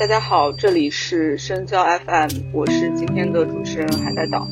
[0.00, 4.48] 大家好，这里是深交 FM，我是今天的主持人海带岛。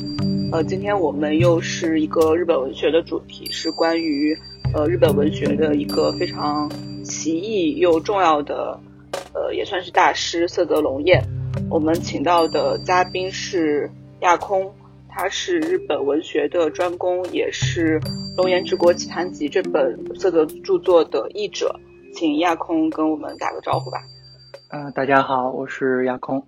[0.51, 4.37] 呃，今天我们又是一个日本文学的主题，是关于
[4.75, 6.69] 呃日本文学的一个非常
[7.03, 8.79] 奇异又重要的，
[9.33, 11.19] 呃也算是大师色泽龙彦。
[11.67, 13.89] 我们请到的嘉宾是
[14.19, 14.71] 亚空，
[15.09, 17.99] 他是日本文学的专攻，也是
[18.37, 21.79] 《龙岩之国奇谭集》这本色泽著作的译者。
[22.13, 24.03] 请亚空跟我们打个招呼吧。
[24.71, 26.45] 嗯，大家好，我是亚空。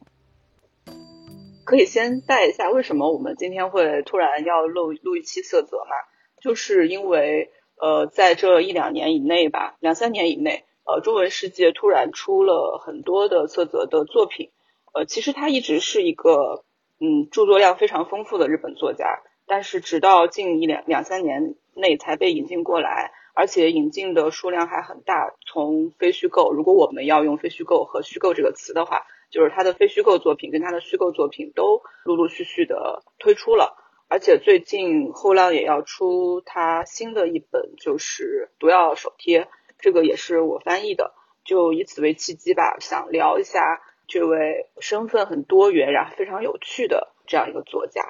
[1.65, 5.95] 可以先带一下为什么我们今天会突然要录录一期色泽嘛？
[6.39, 7.49] 就是因为
[7.81, 14.51] 呃，在这一两年以内吧，两三年以内，呃，中文世界突然出了很多的色泽的作品。
[14.93, 16.63] 呃，其实他一直是一个
[16.99, 23.13] 嗯著作量非常丰富的日本作家，但是直到近一两两三年内才被引进过来。
[23.33, 33.77] 而且引进的数量还很大，从非虚构，如果我们要用非虚构和虚构这个词的话，就是他的非虚构作品跟他的虚构作品都陆陆续续的推出了。
[34.09, 39.43] 而且最近后浪也要出他新的一本，就是《毒药手贴》，
[39.79, 41.13] 这个也是我翻译的。
[41.45, 48.01] 就以此为契机吧，想聊一下这位身份很多元，然后非常有趣的这样一个作家。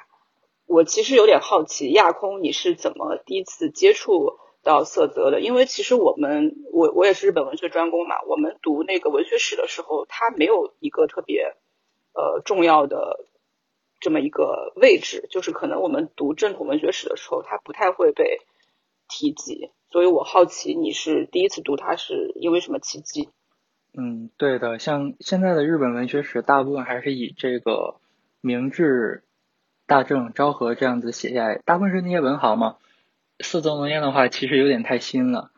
[0.66, 4.38] 我其实有点好奇，亚空，你是怎么第一次接触？
[4.62, 11.56] 到色泽的，因为其实我们我我也是日本文学专攻嘛，我们读那个文学史的时候，它没有一个特别
[12.14, 13.26] 呃重要的
[14.00, 18.40] 这么一个位置，就是可能我们读正统文学史的时候，它不太会被
[19.08, 23.28] 提及，所以我好奇你是第一次读它是因为什么契机？
[23.94, 27.96] 嗯，对的，像现在的日本文学史，大部分还是以这个
[28.40, 29.24] 明治、
[29.86, 32.76] 大正、昭和这样子写下来，大部分是那些文豪嘛。
[33.42, 35.50] 色泽龙彦的话，其实有点太新了。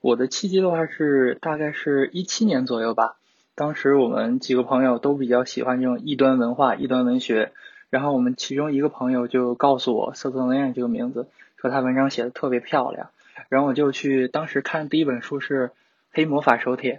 [0.00, 3.16] 我的契机的话是大概是一七年左右吧。
[3.54, 7.52] 当时我们几个朋友都比较喜欢这种异端文化、异端文学，
[7.90, 13.10] 然后我们其中一个朋友就告诉我色泽浓艳这个名字，说他文章写的特别漂亮。
[13.48, 15.68] 然后我就去，当时看第一本书是
[16.12, 16.94] 《黑魔法手帖》，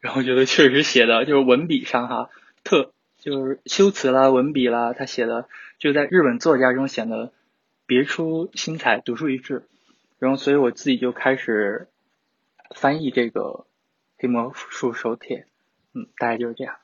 [0.00, 2.30] 然后觉得确实写的就是文笔上哈，
[2.64, 5.46] 特就是修辞啦、文笔啦，他写的
[5.78, 7.32] 就在日本作家中显得。
[7.90, 9.66] 别出心裁，独树一帜。
[10.20, 11.88] 然后，所以我自己就开始
[12.76, 13.40] 翻译这个
[14.16, 15.38] 《黑魔术手帖》。
[15.92, 16.76] 嗯，大概就是这样。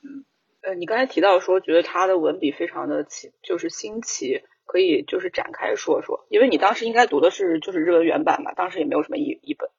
[0.59, 6.25] 呃，你刚才提到说，觉得他的文笔非常的奇，就是新奇，可以就是展开说说。
[6.27, 9.69] 因为你当时应该读的是就是日文原版嘛，当时也没有什么译译本。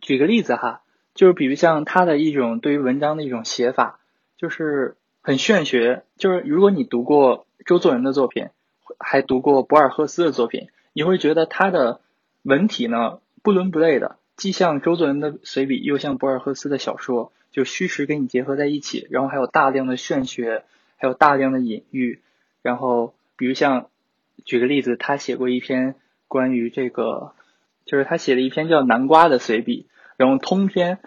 [0.00, 0.80] 举个例子哈，
[1.12, 4.00] 就是比如像他的一种对于文章的一种写法，
[4.38, 6.04] 就是很玄学。
[6.16, 8.48] 就是如果你读过周作人的作品。
[8.98, 12.00] 还读过博尔赫斯的作品，你会觉得他的
[12.42, 20.64] 文体呢不伦不类的，既像周作人的随笔，又像博尔赫斯的小说，就虚实跟你结合在一起，然后还有大量的玄学，
[20.96, 22.20] 还有大量的隐喻，
[22.62, 23.88] 然后比如像
[24.44, 25.94] 举个例子，他写过一篇
[26.28, 27.32] 关于这个，
[27.84, 29.86] 就是他写了一篇叫南瓜的随笔，
[30.16, 30.98] 然后通篇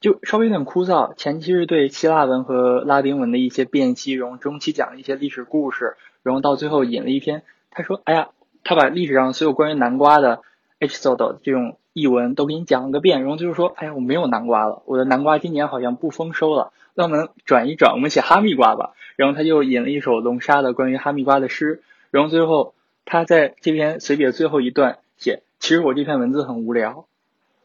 [0.00, 5.96] 就稍微有点枯燥，前期是对希腊文和拉丁文的一些辨析，然后中期讲一些历史故事。
[6.22, 8.28] 然后到最后引了一篇，他说：“哎呀，
[8.62, 10.42] 他把历史上所有关于南瓜的
[10.78, 13.22] H 走的这种译文都给你讲了个遍。
[13.22, 16.72] 然后就是说，哎呀，我没有南瓜了，我的南瓜今年好像不丰收了。
[16.94, 18.92] 那我们转一转，我们写哈密瓜吧。
[19.16, 21.82] 然后他就引了一首龙沙的关于哈密瓜的诗。
[22.10, 27.06] 然后最后他在这篇随笔的最后一段写：其实我这篇文字很无聊，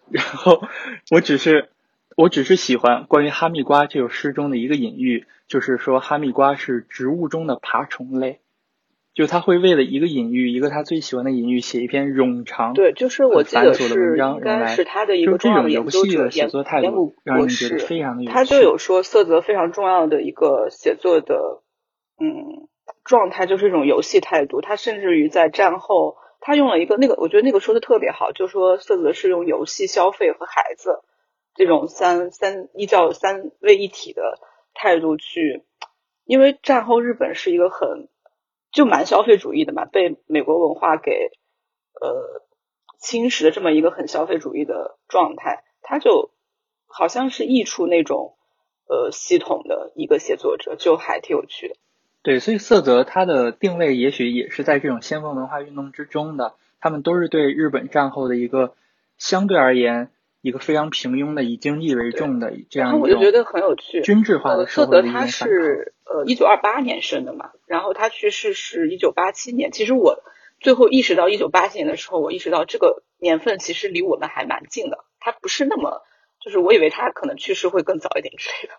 [0.09, 0.61] 然后
[1.11, 1.69] 我只是
[2.15, 8.39] 我只是喜欢关于哈密瓜这首诗中的一个隐喻，就是说哈密瓜是植物中的爬虫类。”
[9.15, 21.61] 就他会为了一个隐喻，一个他最喜欢的隐喻，写一篇冗长、对，就是我记得是应该是他的一个重要的研究者，写作态度让人觉得非常的有他就有说色泽非常重要的一个写作的
[22.19, 22.67] 嗯
[23.05, 24.59] 状态，就是一种游戏态度。
[24.59, 30.99] 他甚至于在战后，他用了一个那个，我觉得那个说的特别好，就说色泽是用游戏、消费和孩子
[31.55, 34.39] 这种三三依照三位一体的
[34.73, 35.63] 态度去，
[36.25, 38.09] 因为战后日本是一个很。
[38.75, 41.31] 就蛮消费主义的嘛，被美国文化给
[42.01, 42.43] 呃
[42.99, 46.29] 侵蚀的这么一个很消费主义的状态，他就
[46.85, 48.35] 好像是溢出那种
[48.89, 51.75] 呃系统的一个写作者，就还挺有趣的。
[52.21, 58.75] 对，所以色泽他的定位也许也是在这种先锋文化运动之中的，他们都是对日本战后的一个
[59.17, 60.11] 相对而言。
[60.45, 64.03] 一个非常平庸的以经济为重的这样一种，我就觉得很有趣。
[64.03, 69.71] 均质化的社会的他是呃一九二八年生的嘛，然后他去世是一九八七年。
[69.71, 70.21] 其实我
[70.59, 75.03] 最后意识到一九八七年的时候，我意识到这个年份其实离我们还蛮近的。
[75.19, 76.03] 他不是那么，
[76.39, 78.75] 就是我以为他可能去世会更早一点之类的。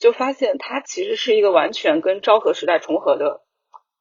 [0.00, 3.42] 就发现他其实是一个完全跟昭和时代重合的，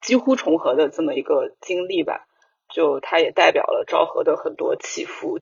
[0.02, 2.26] 几乎重合的这么一个经历吧。
[2.74, 5.38] 就他也代表了昭和的很多起伏。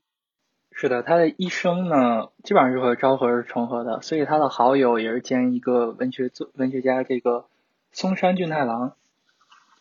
[0.75, 7.45] 是的，他的一生呢，基本上是和昭和是重合的，所以他的好友也是兼一个文学作文学家，这个
[7.91, 8.95] 松山俊太郎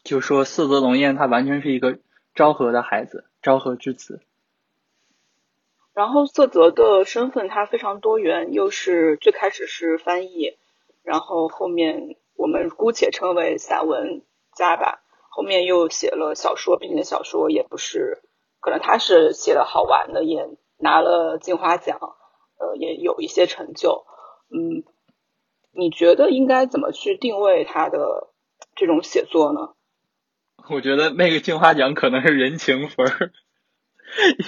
[0.04, 1.98] 就说色泽龙彦他完全是一个
[2.34, 4.20] 昭和的孩子，昭和之子。
[5.94, 10.56] 然后色泽的身份他非常多元，又是最开始是翻译，
[11.02, 14.22] 然后后面我们姑且称为散文
[14.54, 18.22] 家吧，后面又写了小说，并且小说也不是，
[18.60, 20.48] 可能他是写的好玩的，也
[20.82, 21.98] 拿了金花奖，
[22.58, 24.04] 呃，也有一些成就。
[24.50, 24.84] 嗯，
[25.72, 28.28] 你觉得应该怎么去定位他的
[28.74, 29.70] 这种写作呢？
[30.68, 33.32] 我觉得那个金花奖可能是人情分儿。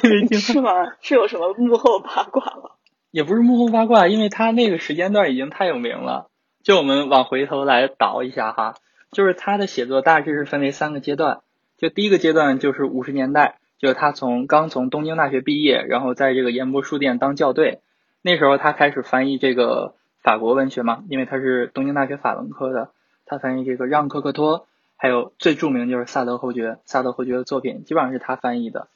[0.03, 0.71] 因为是吗？
[1.01, 2.71] 是有什么幕后八卦吗？
[3.11, 6.29] 也不是幕后八卦，因为他那个时间段已经太有名了。
[6.63, 8.75] 就我们往回头来倒一下哈，
[9.13, 11.43] 就是他的写作大致是分为三个阶段。
[11.79, 17.81] 就第一个阶段就是五十年代，就是他从刚从东京大学毕业，然后在这个演播书店当校对。
[18.23, 22.89] 那时候他开始翻译这个法国文学嘛，因为他是东京大学法文科的，
[23.27, 24.67] 他翻译这个让·科克托，
[24.97, 28.89] 还有最著名就是萨德侯爵，萨德侯爵的作品基本上是他翻译的。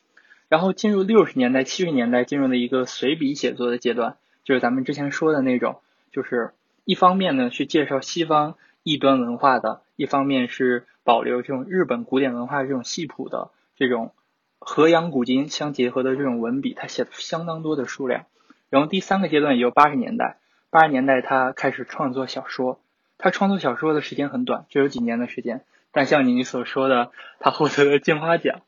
[0.48, 5.80] 然后进入六十年代、七十年代，进入了一个随笔写作的阶段，就是咱们之前说的那种，
[6.12, 6.52] 就是
[6.86, 8.54] 一方面呢去介绍西方
[8.84, 14.12] 异端文化的，一方面是保留这种日本古典文化这种系谱的这种
[14.58, 18.26] 和洋古今相结合的这种文笔，他写了相当多的数量。
[18.70, 20.38] 然后第三个阶段也有八十年代，
[20.70, 22.80] 八十年代他开始创作小说，
[23.16, 28.60] 他创作小说的时间很短，只有几年的时间，但像你所说的，他获得了金花奖。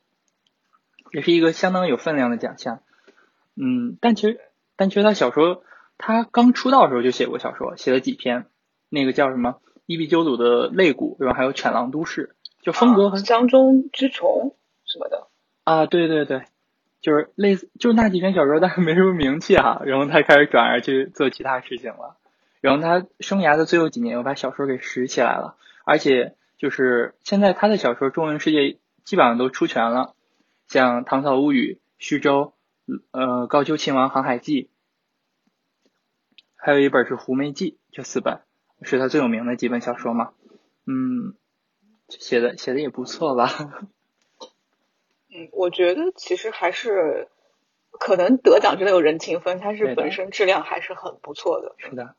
[1.11, 2.83] 也是一个相当有分量的奖项，
[3.57, 4.39] 嗯，但其实，
[4.77, 5.61] 但其实他小说，
[5.97, 8.45] 他刚出道的时候就写过小说，写了几篇，
[8.87, 14.55] 那个叫什么伊壁鸠鲁的肋骨，然后还有犬狼都市，就风格很江中之虫
[14.85, 15.27] 什么的
[15.63, 16.43] 啊，对对对，
[17.01, 22.17] 就是类似，就那几篇小说，但是没什么名气哈，然后他开始转而去做其他事情了，
[22.61, 25.55] 然后他生涯的最后几年又把小说给拾起来了，
[25.85, 30.15] 而且就是现在他的小说中文世界基本上都出全了。
[30.67, 32.53] 像《唐朝物语》《徐州》
[33.11, 34.63] 呃《高丘亲王航海记》，
[36.55, 38.39] 还有一本是《狐媚记》，这四本
[38.81, 40.31] 是他最有名的几本小说嘛？
[40.85, 41.35] 嗯，
[42.07, 43.49] 写的写的也不错吧？
[45.33, 47.29] 嗯，我觉得其实还是
[47.91, 51.75] 可能得奖真的有人情分，但是本身质量还是很不错的。
[51.77, 52.15] 是的。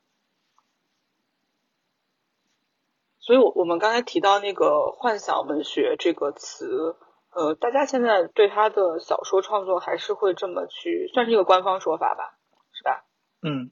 [3.18, 6.96] 所以，我我们刚才提到那个幻想文学这个词。
[7.34, 12.36] 呃，大家现在对他的小说创作还是会这么去，算是一个官方说法吧，
[12.74, 13.06] 是吧？
[13.40, 13.70] 嗯，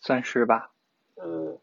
[0.00, 0.70] 算是吧。
[1.16, 1.58] 嗯，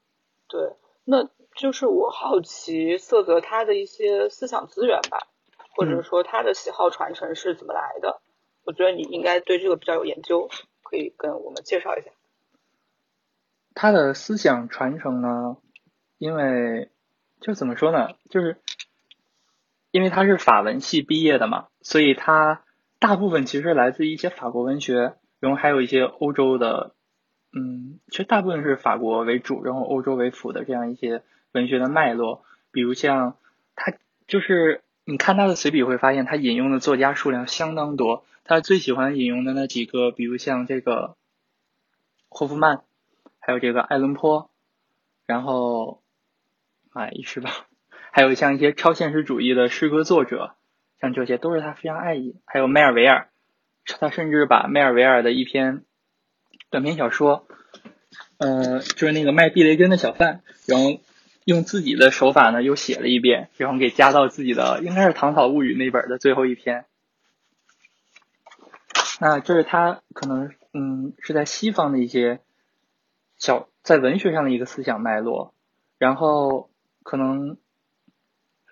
[0.50, 5.30] 对，那就是我好奇色泽他的一些思想资源吧，
[5.76, 8.22] 或者说他的喜好传承是怎么来的？
[8.66, 10.50] 我觉得你应该对这个比较有研究，
[10.84, 12.12] 可以跟我们介绍一下。
[13.74, 15.58] 他的思想传承呢，
[16.18, 16.90] 因为
[17.42, 18.58] 就怎么说呢，就是。
[19.96, 22.64] 因为他是法文系毕业的嘛，所以他
[22.98, 26.96] 大部分其实来自一些法国文学，然后还有一些欧洲的，
[27.56, 31.22] 嗯，其实大部分是法国为主，然后欧洲为辅的这样一些
[31.52, 32.44] 文学的脉络。
[32.72, 33.38] 比如像
[33.76, 33.94] 他，
[34.26, 38.26] 就是你看他的随笔会发现，他引用的作家数量相当多。
[38.46, 41.16] 他最喜欢引用的那几个，比如像这个
[42.30, 42.84] 霍夫曼，
[43.40, 44.50] 还有这个爱伦坡，
[45.26, 46.02] 然后
[46.94, 47.52] 哎，一时吧。
[48.12, 50.56] 还有像一些超现实主义的诗歌作者，
[51.02, 52.36] 像这些都是他非常爱意。
[52.46, 53.30] 还有梅尔维尔，
[53.86, 55.84] 他甚至把梅尔维尔的一篇
[56.70, 57.48] 短篇小说，
[58.38, 61.00] 呃，就是那个卖避雷针的小贩，然后
[61.46, 66.86] 用自己的手法呢又写了一遍，然后给加到自己的应该是《唐草物语》那本的最后一篇。
[69.20, 72.40] 那这是他可能嗯是在西方的一些
[73.38, 75.54] 小在文学上的一个思想脉络，
[75.98, 76.70] 然后
[77.04, 77.58] 可能。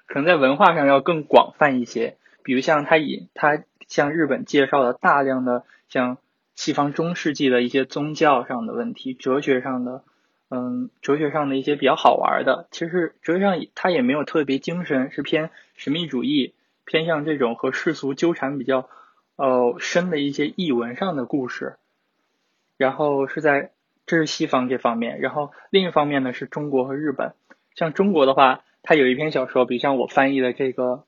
[0.08, 6.18] 可能在文化上要更广泛一些，比如像他以他向日本介绍了大量的像
[6.54, 10.04] 西方中世纪的一些宗教上的问题、哲学上的，
[10.52, 12.68] 嗯，哲学上的一些比较好玩的。
[12.70, 16.54] 其实哲学上它也没有特别精神，是偏神秘主义，
[16.86, 18.90] 偏向这种和世俗纠缠比较
[19.38, 21.78] 呃深的一些译文上的故事。
[22.78, 23.72] 然后是在
[24.06, 27.34] 这是西方这方面，然后另一方面呢是中国和日本。
[27.74, 28.62] 像中国的话。
[28.84, 30.84] 它有一篇小说，比如像我翻译的这个《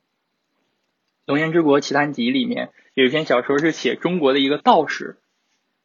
[1.25, 5.17] 龙岩之国奇谭集》里面有一篇小说是写中国的一个道士，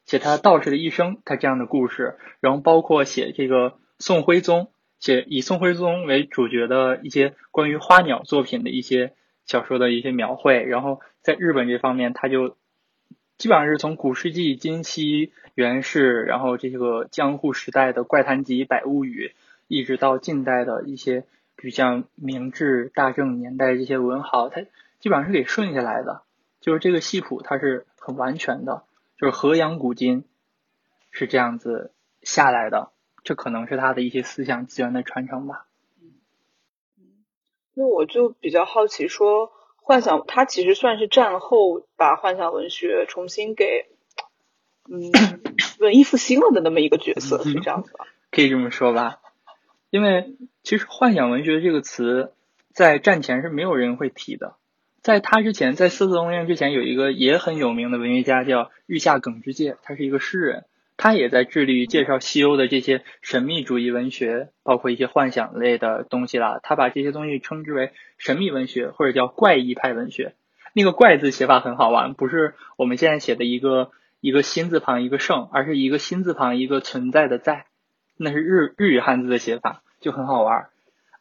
[0.09, 9.13] 写他道士的一生，他这样的故事，然后包括写这个宋徽宗写以宋徽宗为主角的一些关于花鸟作品的一些
[9.45, 12.57] 小说的一些描绘，然后在日本这方面，他就
[13.37, 19.35] 基本上是从古世纪今昔元世，然后这个江户时代的怪谈集百物语，
[19.67, 21.21] 一直到近代的一些，
[21.55, 24.63] 比如像明治大正年代这些文豪，他
[25.01, 26.23] 基本上是给顺下来的，
[26.63, 28.85] 就是这个系谱它是很完全的，
[29.19, 30.25] 就是河阳古今
[31.11, 32.91] 是这样子下来的。
[33.25, 35.67] 这可能是他的一些思想资源的传承吧。
[37.75, 43.87] 那我就比较好奇，说幻想他其实算是战后把幻想文学重新给
[44.89, 45.13] 嗯
[45.79, 48.07] 文艺复兴了的那么一个角色，是这样子吧？
[48.31, 49.21] 可以这么说吧。
[49.91, 52.33] 因为其实幻想文学这个词
[52.73, 54.55] 在战前是没有人会提的，
[55.01, 60.65] 在他之前，在四字龙院之前，有一个也很有名的文学家叫日下耿之介，他是一个诗人。
[61.01, 66.59] 他也在致力于介绍西欧的这些神秘主义文学，包括一些幻想类的东西啦。
[66.65, 70.35] 他把这些东西称之为神秘文学，或者叫怪异派文学。
[70.73, 77.67] 那个“怪”字写法很好玩，不是我们现在写的一个一个心字旁一个圣，而是一个心字旁一个存在的在，
[78.17, 80.67] 那是日日语汉字的写法，就很好玩。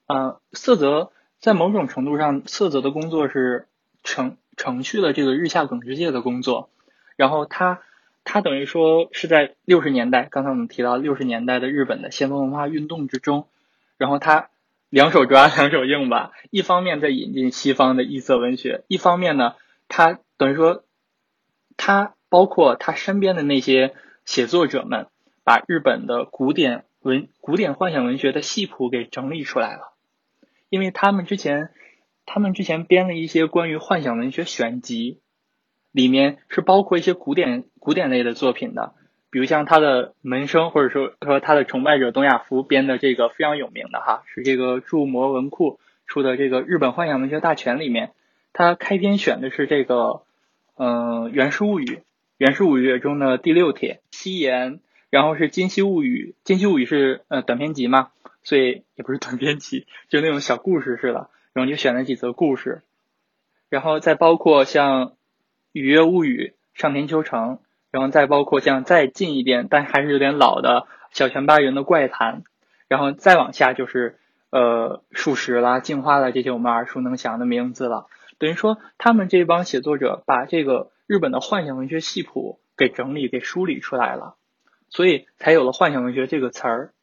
[0.08, 3.68] 嗯，色泽在某种程度上，色泽的工作是
[4.04, 6.70] 承承续了这个日下耿之介的工作，
[7.16, 7.82] 然后他。
[8.30, 13.48] 他等于说是在六十年代，刚才我们提到六十年代的日本的先锋文化运动之中，
[13.96, 14.50] 然后他
[14.90, 19.56] 两手抓两手硬吧，一方面在引进西方的异色文学，一方面呢，
[19.88, 20.84] 他等于说
[21.78, 25.08] 他包括他身边的那些写作者们，
[25.46, 29.94] 把日本的古典文、古典幻想文学的系谱给整理出来了，
[30.70, 31.70] 因为他们之前
[32.26, 35.20] 他们之前编了一些关于幻想文学选集。
[35.94, 38.94] 里面是包括一些古典古典类的作品的，
[39.32, 48.12] 比如像他的门生，或者说说他的崇拜者东亚夫编的这个非常有名的哈，是这个筑摩文库出的这个日本幻想文学大全里面，
[48.54, 50.22] 他开篇选的是这个
[50.76, 51.86] 嗯《源氏物语》，
[52.38, 54.82] 《源氏物语》中的第六帖西言，
[55.18, 58.12] 然后是《金溪物语》，《金溪物语》是呃短篇集嘛，
[58.44, 62.84] 所以也不是短篇集， 就那种小故事似的，然后就选了几则故事，
[63.70, 65.14] 然后再包括像。
[65.80, 67.60] 《雨月物语》上田秋成，
[67.92, 72.42] 然后再包括像再近一点，但还是有点老的小泉八云的怪谈，
[72.88, 74.18] 然后再往下就是
[74.50, 78.08] 呃数十啦、镜花啦这些我们耳熟能详的名字了。
[78.40, 84.36] 等于说他们这帮写作者把这个日本的幻想文学系谱给整理、给梳理出来了，
[84.90, 86.94] 所以才有了幻想文学这个词儿。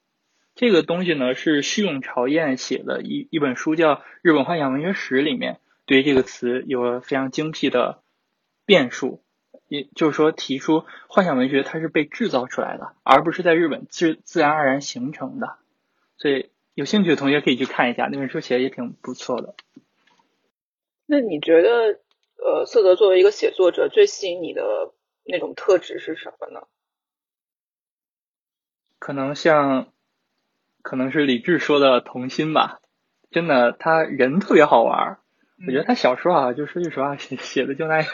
[0.55, 8.01] 这个东西呢是旭永朝彦写的一一本书叫《日本幻想文学史》里面对于这个词有了非常精辟的。
[8.67, 9.21] 变数，
[9.69, 15.59] 也就是说，提出幻想文学它是被制造出来的，而不是在日本自自然而然形成的。
[16.17, 19.55] 所以，有兴趣的同学可以去看一下那本书，写的也挺不错的。
[21.05, 22.01] 那你觉得，
[22.43, 24.95] 呃，色泽作为一个写作者，最吸引你的
[25.27, 26.67] 那种特质是什么呢？
[29.05, 29.89] 可能像，
[30.81, 32.81] 可能是李志说的童心吧。
[33.31, 35.19] 真的，他人特别好玩。
[35.67, 38.09] 我觉得他小说啊，就说句实话，写写的就那样。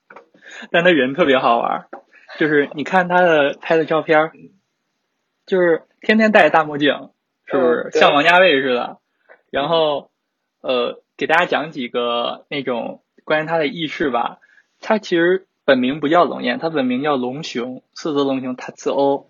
[0.72, 1.86] 但他人特别好玩，
[2.38, 4.32] 就是你看他的拍的照片，
[5.44, 7.10] 就是天天戴着大墨镜，
[7.44, 9.00] 是不是像王家卫似的？
[9.50, 10.10] 然后
[10.62, 14.38] 呃，给大家讲几个那种关于他的轶事吧。
[14.80, 19.28] 他其实本名不叫龙彦，他本名叫龙雄，四字龙雄，他字欧。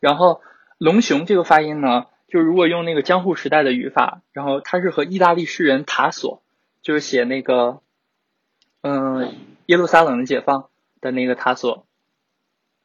[0.00, 0.40] 然后
[0.78, 6.42] 龙雄这个发音呢，就如果用那个江户时代的语法，然后他是和意大利诗人塔索，
[6.82, 7.80] 就是写那个
[8.82, 9.34] 嗯。
[9.66, 10.68] 耶路撒冷的解放
[11.00, 11.86] 的那个塔索，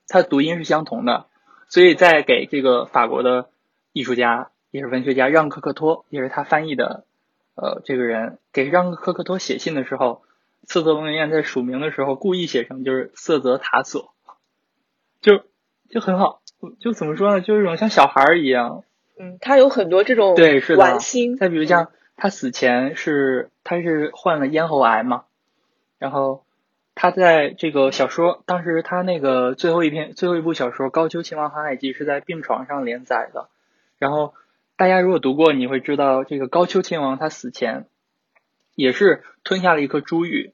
[0.07, 1.25] 它读音是相同的，
[1.67, 3.49] 所以在给这个法国的
[3.91, 7.03] 艺术家也是文学家让科克托，也是他翻译的，
[7.55, 10.23] 呃，这个人给让科克托写信的时候，
[10.63, 14.13] 色泽龙文彦在署名的时候故意写成就是色泽塔索，
[15.19, 15.43] 就
[15.89, 16.41] 就很好，
[16.79, 18.83] 就怎么说呢，就是一种像小孩儿一样，
[19.19, 21.37] 嗯，他有很多这种对是的，心。
[21.37, 25.23] 再比如像他死前是他是患了咽喉癌嘛，
[25.97, 26.43] 然后。
[27.01, 33.47] 他在这个小说，当时他那个最后一篇、最后一部小说《高丘亲王航海记》是在病床上连载的。
[33.97, 34.33] 然后
[34.75, 37.85] 大家如果读过，你会知道这个高丘亲王他死前
[38.75, 40.51] 也是吞下了一颗珠玉，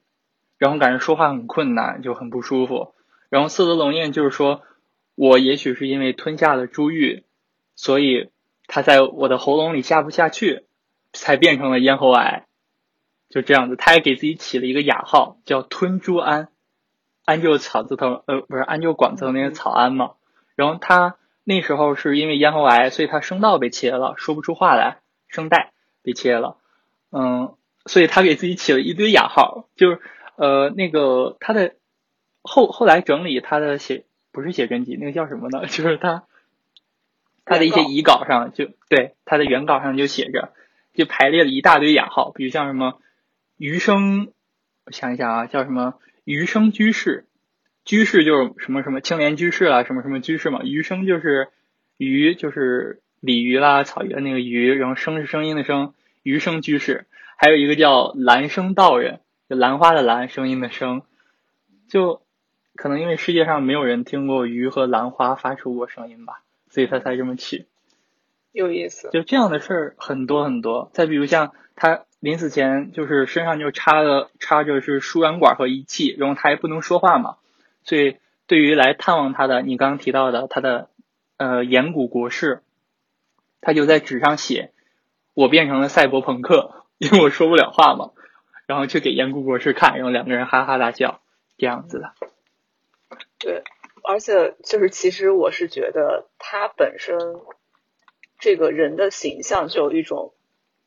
[0.60, 2.94] 然后感觉说话很困难，就很不舒服。
[3.30, 4.62] 然后色泽龙彦就是说，
[5.16, 7.24] 我也许是因为吞下了珠玉，
[7.76, 8.30] 所以
[8.68, 10.66] 他在我的喉咙里下不下去，
[11.14, 12.46] 才变成了咽喉癌。
[13.30, 16.50] 就这样子，他还给自己起了一个雅号，叫吞珠安”。
[17.26, 20.12] 安就草字头，呃，不是安就广字头那个草安嘛。
[20.56, 26.58] 然后他那时候是因为咽喉癌，所以他声道被切了，说不出话来，声带被切了。
[27.12, 27.56] 嗯，
[27.88, 30.02] 所以他给自己起了一堆雅号，就是
[30.36, 31.74] 呃那个他的
[32.44, 35.66] 后后来整理他的写不是写真集，那个叫什么呢？
[35.72, 36.26] 就是他
[37.46, 40.54] 他的一些遗稿上就对他的原稿上就写着，
[40.94, 43.00] 就排列了一大堆雅号，比如像什么
[43.58, 44.32] 余生，
[44.86, 47.26] 我想一想啊，叫什么余生居士。
[47.86, 50.62] 居士就是什么什么青莲居士啦，什么什么居士嘛。
[50.64, 51.50] 余生就是
[51.98, 54.74] 鱼，就是鲤鱼啦，草鱼的那个鱼。
[54.74, 57.06] 然后声是声音的声，余生居士。
[57.38, 61.04] 还有一个叫兰生道人，就兰花的兰，声音的声。
[61.88, 62.24] 就
[62.76, 67.66] 可能因为世界上没有人听过鱼和兰花发出过声音吧，所以他才这么起。
[68.52, 69.10] 有意思。
[69.12, 70.90] 就这样的事儿很多很多。
[70.94, 77.38] 再比如像他临死前，就是身上就插了插着是输卵管和仪器，然后他还不能说话嘛。
[77.84, 78.18] 所以，
[78.48, 80.90] 对于来探望他的，你刚刚提到的他的
[81.38, 82.62] 呃岩谷国士，
[83.62, 84.72] 他就在纸上写
[85.36, 88.12] ：“我变成了赛博朋克，因为我说不了话嘛。”
[88.66, 91.22] 然后去给岩谷国士看，然后两个人哈哈大笑，
[91.58, 92.14] 这样子的。
[93.46, 93.62] 对，
[94.04, 97.20] 而且就是其实我是觉得他本身
[98.40, 100.34] 这个人的形象就有一种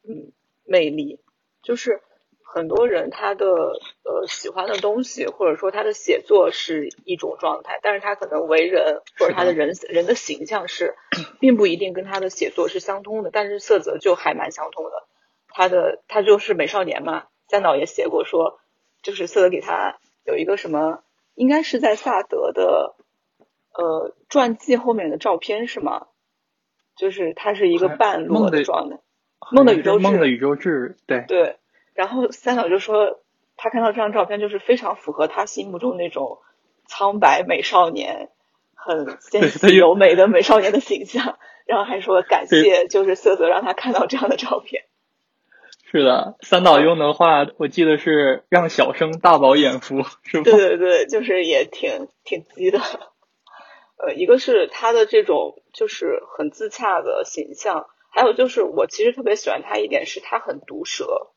[0.02, 0.32] 嗯
[0.64, 1.20] 魅力，
[1.62, 2.02] 就是。
[2.50, 10.96] 很多人他的呃喜欢的东西，或者说他的写作是一种状态，但是他可能为人或者他的人人的形象是，
[11.40, 13.30] 并不一定跟他的写作是相通的。
[13.30, 15.06] 但是色泽就还蛮相通的，
[15.48, 17.26] 他的他就是美少年嘛。
[17.50, 18.58] 三岛也写过说，
[19.02, 21.02] 就是色泽给他有一个什么，
[21.38, 22.96] 应该是在萨德的
[23.72, 26.08] 呃传记后面的照片是吗？
[26.96, 28.98] 就是他是一个半裸的状态，
[29.52, 31.56] 梦的宇宙梦的宇宙志，对对。
[31.94, 33.20] 然后三岛就说，
[33.56, 36.40] 他看到这张照片就是非常符合他心目中那种
[36.88, 38.30] 苍白美少年、
[38.74, 41.38] 很纤细柔美的美少年的形象。
[41.66, 44.86] 然后还说感谢，就是色泽让他看到这样的照片。
[45.90, 50.44] 是的，三岛用的话，我记得是让小生大饱眼福，是吧？
[50.44, 52.78] 对对对，就是也挺挺激的。
[53.96, 61.28] 呃，一个是他的这种就是很自洽的形象，还有就是我其实特别喜欢他一点是他很毒舌。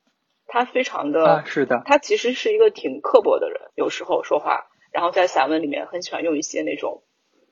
[0.47, 7.03] 他非常的，是的，他其实是一个挺刻薄的人，有时候说话，然后在散文里面很喜欢用一些那种，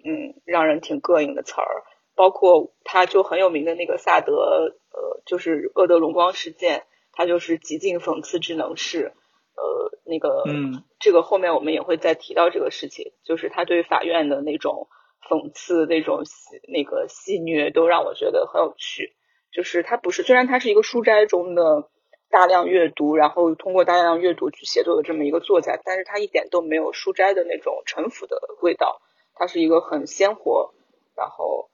[0.03, 9.13] 嗯，让人挺膈应的词儿，包括他就很有名的那个萨德，呃，就是厄德荣光事件，他就是极尽讽刺之能事，
[9.56, 14.88] 呃，那个，嗯，这个后面我们也会再提到这个事情，就是他对法院的那种
[15.28, 16.23] 讽刺，那种
[16.67, 19.15] 那个戏谑，都让我觉得很有趣，
[19.52, 21.89] 就是他不是，虽然他是一个书斋中的。
[22.32, 29.02] 大量阅读，然后通过大量阅读去写作的这么一个作家，但是他一点都没有书斋的那种陈腐的味道，
[29.34, 30.71] 他是一个很鲜活，
[31.15, 31.71] 然后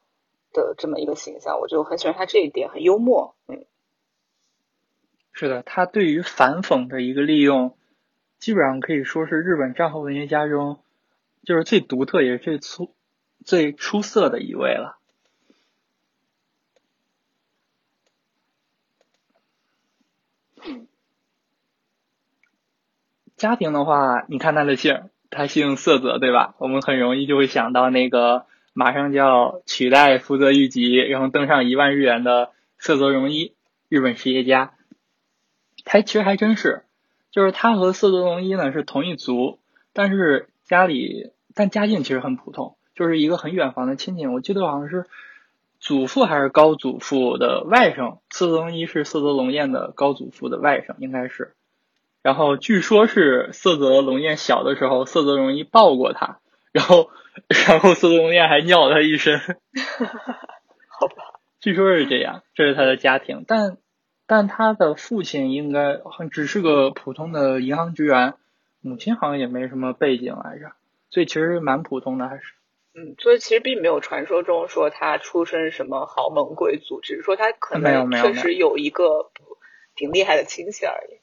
[0.55, 3.65] 的这么一个形象，我就很喜欢他这一点，很幽默，嗯，
[5.33, 7.77] 是的，他对于反讽的一个利用，
[8.39, 10.79] 基本上可以说是日本战后文学家中，
[11.43, 12.93] 就是最独特也是最粗、
[13.43, 14.97] 最出色的一位了。
[23.35, 26.55] 家庭的话，你看他的姓，他姓色泽，对吧？
[26.57, 28.45] 我们很容易就会想到那个
[28.77, 33.53] 马上就要取代福泽谕吉，然后登上一万日元的色泽荣一，
[33.87, 34.73] 日本实业家。
[35.85, 36.83] 他其实还真是，
[37.31, 39.59] 就是他和色泽荣一呢是同一族，
[39.93, 44.27] 但是家里但家境其实很普通，就是一个很远房的亲戚。
[44.27, 45.05] 我记得好像是
[45.79, 51.53] 祖父还是高祖父的外甥，色泽荣一是色泽龙彦的高祖父的外甥，应该是。
[52.21, 56.39] 然后据说是色泽龙彦小的时候，色泽荣一抱过他，
[56.75, 57.09] 然后，
[57.47, 59.39] 然后色泽龙彦还尿了他一身。
[60.99, 63.77] 好吧，据说是这样，这是他的家庭，但，
[64.27, 68.33] 但他的父亲应该只是个普通的银行职员，
[68.81, 70.73] 母亲好像也没什么背景来着，
[71.11, 72.43] 所以其实蛮普通的，还是。
[72.93, 79.31] 嗯，所以其实并没有传说中说他出身什么豪门贵族，只是说他可能确实有一个
[79.95, 81.21] 挺厉害的亲戚而已。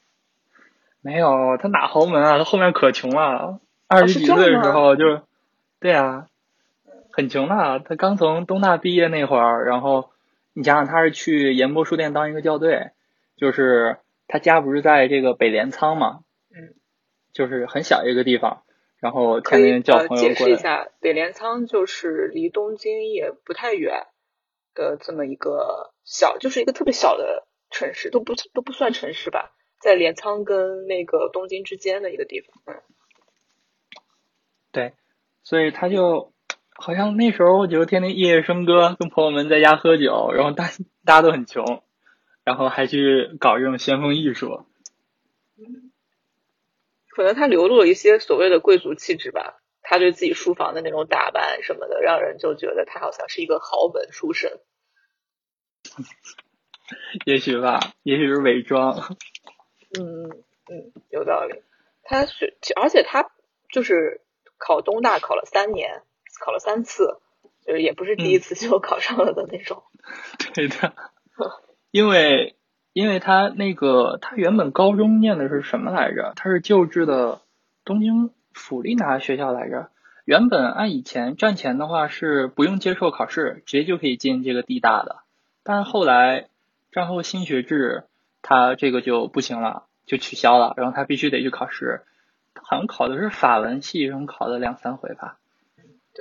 [1.01, 2.39] 没有，他哪豪门啊？
[2.39, 5.21] 他后面可穷了，二十几岁的时候就，
[5.83, 6.27] 对啊，
[7.11, 7.81] 很穷的。
[7.83, 10.11] 他刚从东大毕业那会儿，然后
[10.53, 12.91] 你想想，他是去盐波书店当一个校对，
[13.35, 16.21] 就是他家不是在这个北镰仓嘛，
[16.55, 16.73] 嗯，
[17.33, 18.63] 就是很小一个地方，
[19.01, 20.27] 然后天天叫朋友过来。
[20.29, 24.07] 解释一下，北镰仓就是离东京也不太远
[24.73, 29.53] 的这么一个小，就是一个特别小的城市，都不都不算城市吧。
[29.81, 32.81] 在镰仓跟那个东京之间的一个地方，嗯，
[34.71, 34.93] 对，
[35.43, 36.33] 所以他就
[36.75, 40.69] 好像那时候我就天天夜夜笙歌，跟朋友们在家喝酒，然后大
[41.05, 41.83] 大家都很穷，
[42.43, 44.65] 然后还去搞这种先锋艺术。
[47.09, 54.59] 可能他流露了一些所谓的贵族气质吧，他对自己书房的那种打扮什么的，让人就觉得他好像是一个豪门出身。
[57.25, 59.15] 也许吧，也许是伪装。
[59.99, 60.25] 嗯
[60.71, 61.61] 嗯，有道理。
[62.01, 63.29] 他是，而且他
[63.69, 64.21] 就是
[64.65, 66.03] 考东大考了三年，
[66.39, 67.17] 考了三次，
[67.65, 69.83] 就是也不是第一次就考上了的那种。
[70.55, 70.93] 对的，
[71.91, 72.55] 因为
[72.93, 76.31] 因为他那个他原本高中念的是什么来着？
[76.37, 77.41] 他是旧制的
[77.83, 79.89] 东京府立哪个学校来着？
[80.23, 85.17] 原本按以前战前的话是不用接受考试，直接就可以进这个地大的，
[85.63, 86.47] 但是后来
[86.91, 88.05] 战后新学制，
[88.41, 89.83] 他这个就不行了。
[90.05, 92.01] 就取消了，然后他必须得去考试，
[92.55, 95.39] 好像考的是法文系，然后考了两三回吧，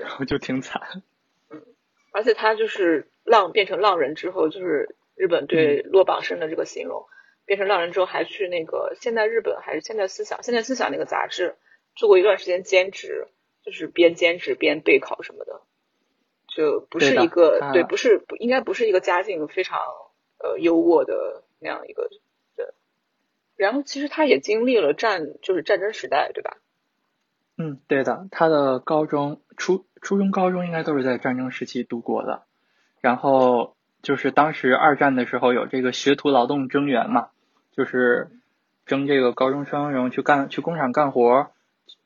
[0.00, 1.02] 然后就挺惨。
[1.50, 1.62] 嗯，
[2.12, 7.06] 而且他就是浪变成浪人之后，就是日本对落榜生的这个形容，
[7.44, 11.56] 变成浪人之后还去那个现代日本还是现代思想，现代思想那个杂志
[11.94, 13.28] 做过一段时间兼职，
[13.64, 15.60] 就是边兼职边备考什么的，
[16.54, 19.78] 就不是一个对，不是应该不是一个家境非常
[20.38, 22.08] 呃优渥的那样一个。
[23.62, 26.56] 然后其实他也经历了战，就是战争时代，对吧？
[27.56, 28.26] 嗯，对的。
[28.32, 32.42] 他的高中、初初中、高中应该都是在战争时期度过的。
[33.00, 37.28] 然后就是当时二战的时候有这个学徒劳动征援嘛，
[37.70, 38.30] 就是
[38.84, 41.52] 征这个高中生，然后去干去工厂干活。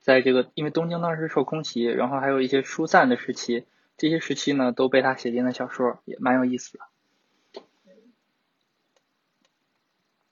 [0.01, 3.65] 在这个因为东京当时受空袭，然后还有一些疏散的时期，
[3.97, 6.85] 这些时期呢都被他写进了小说，也蛮有意思的。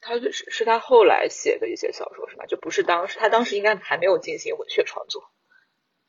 [0.04, 2.44] 他是是他后来写的一些小说是吧？
[2.46, 5.24] 就不是当时他当时应该还没有进行文学创作。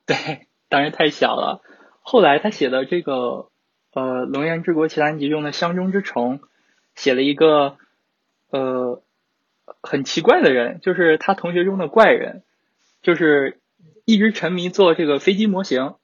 [0.05, 1.61] 对，当然太小了。
[2.01, 3.49] 后来他写的这个
[3.93, 6.41] 呃《龙岩之国奇谭集》中的乡中之虫，
[6.93, 7.77] 写了一个
[8.49, 9.01] 呃
[9.81, 12.43] 很奇怪的人，就是他同学中的怪人，
[13.01, 13.59] 就是
[14.03, 15.95] 一直沉迷做这个飞机模型。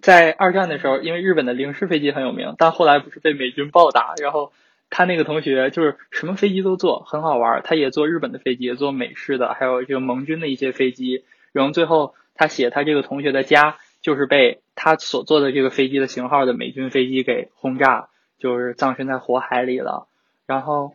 [0.00, 4.52] 在二战的时候，因为日本的零式飞机很有名，但后来不是被美军暴打，然后。
[4.90, 7.60] 他那个同学就是什么飞机都坐，很好玩。
[7.62, 11.24] 他也坐日本的飞机，也坐美式的，还有这个盟军的一些飞机。
[11.52, 20.06] 然后最后他写他这个同学的家就是被他所坐的这个飞机的型号的美军飞机给轰炸，就是葬身在火海里了。
[20.46, 20.94] 然后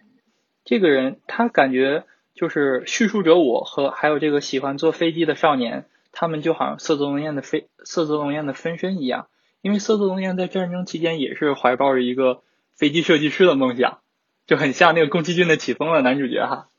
[0.65, 2.03] 这个人他感觉
[2.33, 9.27] 就是叙述者我和还有这个喜欢坐飞机的少年，他们就好像色泽龙彦的飞色泽龙彦的分身一样，
[9.61, 12.41] 因为色泽龙彦在战争期间也是怀抱着一个。
[12.75, 14.01] 飞机设计师的梦想，
[14.45, 16.69] 就很像那个宫崎骏的起风了男主角哈，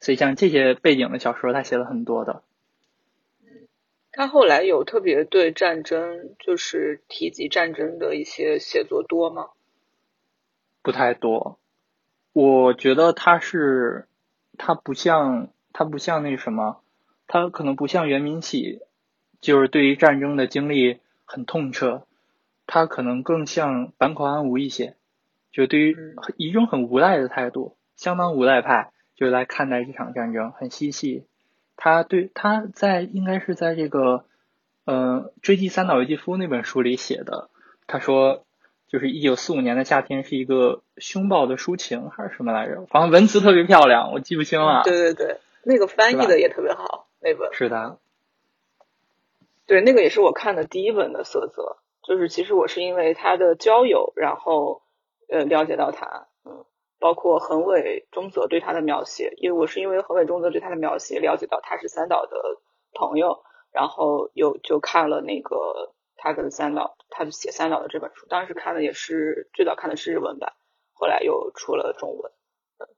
[0.00, 2.42] 所以像这些背景的小说，他写了很多的。
[4.12, 9.50] 他后来有特别对战争，就是提及战争的一些写作多吗？
[10.82, 11.58] 不太多，
[12.32, 14.08] 我觉得他是，
[14.56, 16.82] 他不像他不像那什么，
[17.26, 18.80] 他可能不像袁明启，
[19.40, 22.06] 就是对于战争的经历很痛彻。
[22.68, 24.94] 他可能更像坂口安吾一些，
[25.50, 25.96] 就对于
[26.36, 31.24] 一种很无赖的态度，相当无赖派，就来看待这场战争，很嬉戏。
[31.76, 34.26] 他对他在应该是在这个
[34.84, 37.48] 呃追击三岛由纪夫那本书里写的，
[37.86, 38.44] 他说
[38.86, 42.84] 就是一九四五年的夏天是一个凶暴的抒情还是什么来着？
[42.86, 44.82] 反正文词特别漂亮，我记不清了。
[44.84, 47.98] 对对对，那个翻译的也特别好，那本是的。
[49.64, 51.78] 对，那个也是我看的第一本的色泽。
[52.08, 54.80] 就是其实我是因为他的交友，然后
[55.28, 56.64] 呃了解到他，嗯，
[56.98, 62.38] 包括横尾中泽对他的描写，因为我是因为横尾中泽对他的描写了解到他是三岛的
[62.94, 70.54] 朋友，然后又就看了那个他跟三岛，他写三岛的这本书，当时看的也是最早看的是日文版，
[70.94, 72.32] 后来又出了中文，
[72.78, 72.88] 嗯，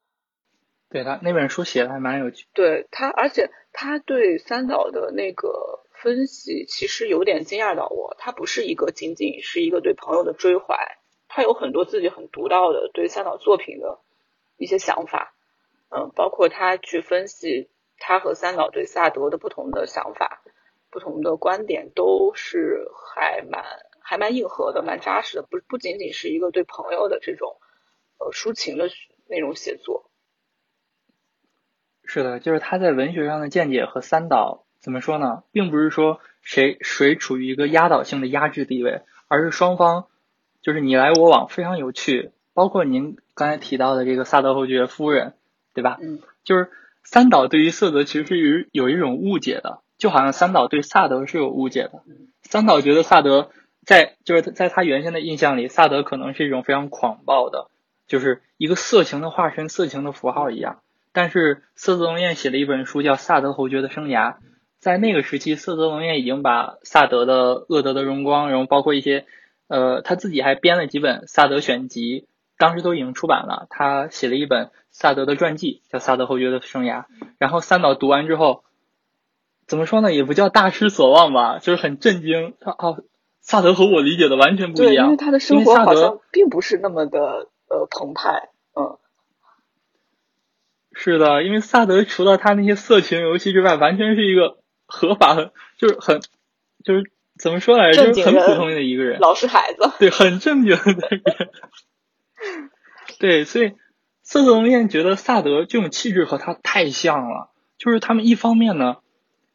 [0.89, 5.81] 对他那本书写的还蛮有趣，对他，而且他对三岛的那个。
[6.03, 14.01] 分析其实有点惊讶到我，他不是一个仅仅是一个对朋友的追怀，他有很多自己很独到的对三岛作品的
[14.57, 15.35] 一些想法，
[15.91, 20.43] 嗯，包括他去分析他和三岛对萨德的不同的想法、
[20.91, 23.63] 不同的观点，都是还蛮
[24.01, 27.61] 还蛮硬核的、蛮扎实的，不不仅仅是一个对朋友的这种
[28.19, 28.89] 呃抒情的
[29.29, 30.11] 那种写作。
[32.05, 34.67] 是的，就是他在文学上的见解和三岛。
[34.81, 35.43] 怎么说呢？
[35.53, 40.07] 并不是说谁谁处于一个压倒性的压制地位，而是双方
[40.63, 42.33] 就是你来我往，非常有趣。
[42.53, 45.35] 包括您刚才提到的这个萨德侯爵夫人，
[45.73, 45.99] 对吧？
[46.03, 46.69] 嗯，就是
[47.05, 52.03] 三岛对于色泽其实是有有一种误解的，就好像三岛对萨德是有误解的。
[52.43, 53.51] 三岛觉得萨德
[53.87, 57.69] 在就是在他原先的印象里，萨德可能是一种非常狂暴的，
[58.09, 60.81] 就是一个色情的化身，色情的符号一样。
[61.13, 64.33] 但是色泽龙彦写了一本书叫《萨德侯爵的生涯》，
[64.81, 69.27] 在那个时期，色泽龙彦已经把萨德的恶德的荣光，然后包括一些
[69.69, 72.27] 呃他自己还编了几本萨德选集，
[72.59, 73.67] 当时都已经出版了。
[73.71, 77.03] 他写了一本萨德的传记，叫《萨德侯爵的生涯》。
[77.39, 78.65] 然后三岛读完之后。
[79.67, 80.13] 怎么说呢？
[80.13, 82.55] 也不叫大失所望吧，就是很震惊。
[82.59, 83.05] 他哦，
[83.41, 85.05] 萨德和我理解的完全不一样。
[85.05, 88.49] 因为他的生活好像并不是那么的呃澎湃。
[88.75, 88.99] 嗯，
[90.93, 94.57] 是的，因为萨德除了他那些色情游戏之外，完全是一个
[94.91, 95.35] 合法，
[95.79, 96.21] 就是很
[96.85, 99.91] 就是怎么说来着，就是很普通的一个人，老实孩子。
[99.99, 101.23] 对，很正经的人。
[103.19, 103.73] 对，所以
[104.23, 108.97] 色泽龙彦觉得萨德这种气质和他太像了，就是他们一方面呢。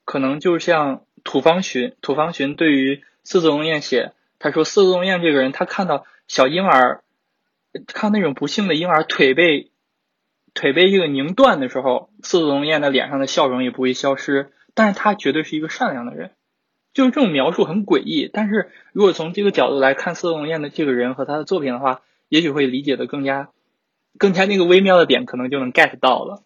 [0.08, 7.04] 可能就像土方寻，土方寻对于四泽龙彦写，他说四泽龙彦这个人，他看到小婴儿，
[7.88, 9.72] 看那种不幸的婴儿腿被
[10.54, 16.32] 腿被这个拧断的时候，四泽龙彦的脸上的笑容也不会消失，但是他绝对是一个善良的人，
[16.94, 23.50] 就是这种描述很诡异，但是如果从这个角度来看色龙彦的这个人和他的作品的话，也许会理解的更加
[24.20, 26.44] 更加那个微妙的点，可能就能 get 到了。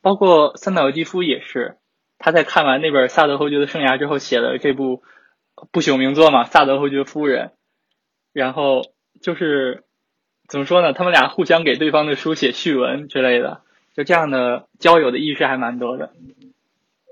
[0.00, 1.78] 包括三岛由纪夫也是，
[2.18, 5.02] 他在看完那本《萨德侯爵的生涯》之后，写了这部
[5.70, 7.46] 不朽名作嘛，《萨德侯爵夫人》。
[8.32, 8.82] 然后
[9.20, 9.84] 就是
[10.48, 10.92] 怎么说呢？
[10.92, 13.62] 他们俩互相给对方的书写序文之类的，
[13.94, 16.12] 就这样的交友的意识还蛮多的。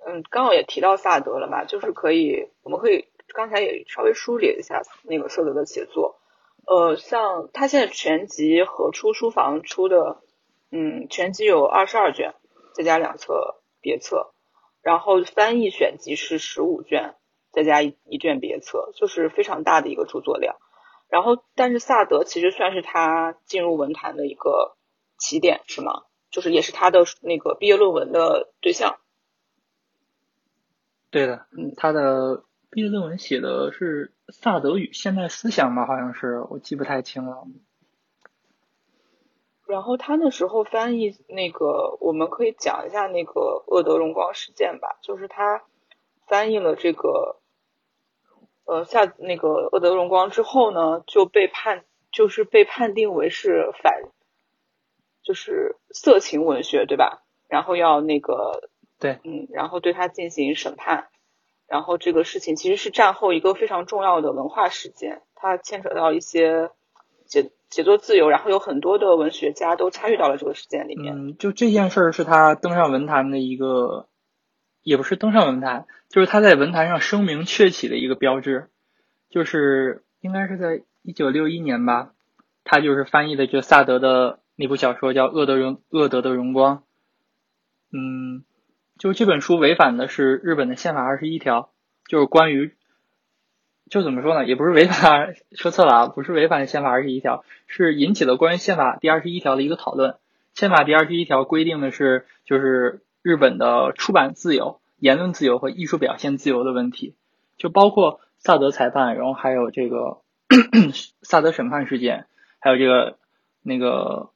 [0.06, 6.20] 嗯，刚好也提到萨德了嘛，就是可以，我们可以刚才也稍微梳理一下那个萨德的写作。
[6.66, 10.20] 呃，像他现在全集和出书房出的，
[10.70, 12.34] 嗯，全集有二十二卷。
[12.72, 14.32] 再加两册别册，
[14.80, 17.16] 然后翻译选集是十五卷，
[17.50, 20.54] 再加一一卷别册，就是非常大的一个著作量。
[21.08, 24.76] 然后，但是萨德其实算是他进入文坛的一个
[25.18, 26.04] 起点，是吗？
[26.30, 28.98] 就是也是他的那个毕业论文的对象。
[31.10, 35.86] 对的，嗯，他的毕业论文写的是萨德语现代思想吧？
[35.86, 37.46] 好像是，我记不太清了。
[39.66, 44.98] 然后他那时候翻译那个，我们可以讲一下那个恶德荣光事件吧。
[45.00, 45.62] 就是他
[46.26, 47.40] 翻译了这个，
[48.64, 54.02] 呃，下那个恶德荣光之后呢，就被判，就是被判定为是反，
[55.22, 57.22] 就是色情文学，对吧？
[57.48, 61.08] 然后要那个，对，嗯，然后对他进行审判。
[61.66, 66.70] 然后这个事情其实是战后一个非常重要的文化事件，它牵扯到一些
[67.26, 67.50] 写。
[67.70, 71.14] 写作自由，然后有很多的文学家都参与到了这个事件里面。
[71.14, 74.08] 嗯，就这件事儿是他登上文坛的一个，
[74.82, 78.70] 也不是登上文坛，就是他在文坛上声名鹊起的一个标志。
[79.28, 82.10] 就是应该是在一九六一年吧，
[82.64, 86.76] 他就是翻译的这萨德的那部小说叫《恶德荣恶德的荣光》。
[87.92, 88.44] 嗯，
[88.98, 91.70] 就这本书违反的是日本的宪法二十一条，
[92.06, 92.74] 就是关于。
[93.88, 94.44] 就怎么说呢？
[94.46, 100.16] 也不是违反， 说错了啊，不是违反宪法二十一条，是引起了关于宪法第二十一条的一个讨论。
[100.52, 107.14] 宪法第二十一条规定的是，就是日本的出版自由、言论自由和艺术表现自由的问题，
[107.56, 110.18] 就包括萨德裁判，然后还有这个
[111.22, 112.26] 萨德审判事件，
[112.58, 113.16] 还有这个
[113.62, 114.28] 那个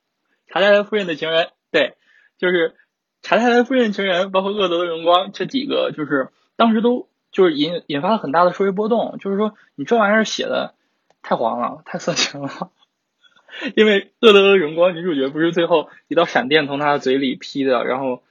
[0.49, 1.95] 查泰莱夫人的情人，对，
[2.39, 2.75] 就是
[3.23, 7.09] 查泰莱夫人情人，包括恶德的荣光这几个，就是当时都。
[7.35, 10.77] 就是引引发了很大的社会波动，就是说你这玩意儿写的
[11.21, 12.71] 太黄了，太色情了。
[13.75, 18.23] 因为恶德的荣光女主角不是最后一道闪电从她的嘴里劈的，然后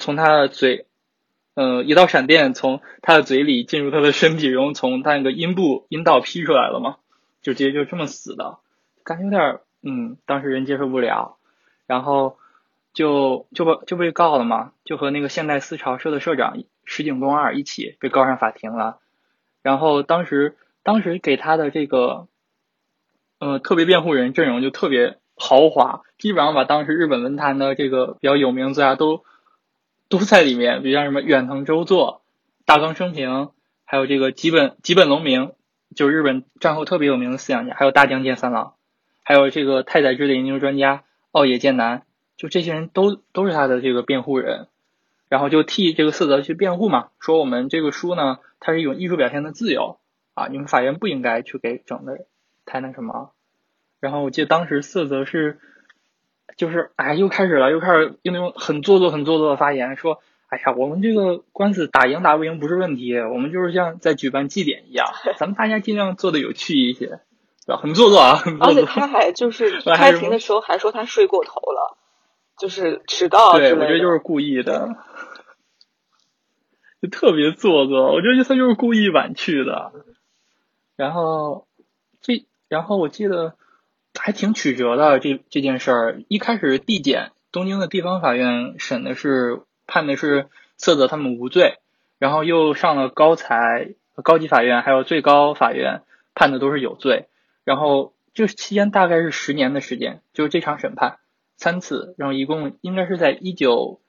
[0.00, 0.86] 从她的嘴，
[1.54, 6.96] 呃，一道闪电从她的嘴里进入她的身体，然后从她那个阴部阴道劈出来了嘛，
[7.42, 8.58] 就直接就这么死的，
[9.04, 11.36] 感觉有点嗯，当时人接受不了，
[11.92, 12.38] 然后
[12.94, 16.56] 就就被就被告了嘛，就和那个现代思潮社的社长。
[16.84, 18.98] 石井公二一起被告上法庭了，
[19.62, 22.26] 然后当时当时给他的这个，
[23.38, 29.22] 呃，特别辩护人阵容就特别豪华，基本上把当时日本文坛的这个比较有名作家都
[30.08, 32.22] 都在里面，比如像什么远藤周作、
[32.66, 33.50] 大冈生平，
[33.84, 35.52] 还有这个吉本吉本龙明，
[35.94, 38.74] 就日本战后特别有名的思想家，还有大江健三郎，
[39.22, 42.04] 还有这个太宰治的研究专家奥野健男，
[42.36, 44.68] 就这些人都都是他的这个辩护人。
[45.28, 49.98] 然后就替这个色泽去辩护嘛，说我们这个书呢，它是一种艺术表现的自由
[50.34, 52.26] 啊，你们法院不应该去给整的
[52.66, 53.30] 太那什么。
[53.98, 55.58] 然后我记得当时色泽是，
[56.58, 65.06] 就是哎，又开始了，又开始用那种很做作、很做作的发言，说，哎呀，我们这个官司打赢打不赢不是问题，我们就是像在举办祭典一样，
[65.38, 67.20] 咱们大家尽量做的有趣一些，
[67.66, 68.66] 很做作啊，很做作。
[68.66, 71.96] 而且他还就是 开庭的时候还说他睡过头了，
[72.58, 74.88] 就是迟到对，我觉得就是故意的，
[77.02, 78.12] 就特别做作。
[78.12, 79.92] 我觉得他就是故意晚去的。
[80.96, 81.66] 然后
[82.20, 83.54] 这，然后我记得
[84.18, 86.22] 还挺曲折的这这件事儿。
[86.28, 89.62] 一开始地检东京的地方法院审的是。
[89.84, 90.48] 判的是
[90.78, 91.80] 色泽他们无罪，
[92.18, 93.90] 然后又上了高裁、
[94.22, 96.02] 高级法院，还有最高法院
[96.34, 97.28] 判的都是有罪。
[97.64, 101.18] 然后这期间大概是十年的时间，就是这场审判
[101.56, 104.00] 三次，然后一共应该是在一九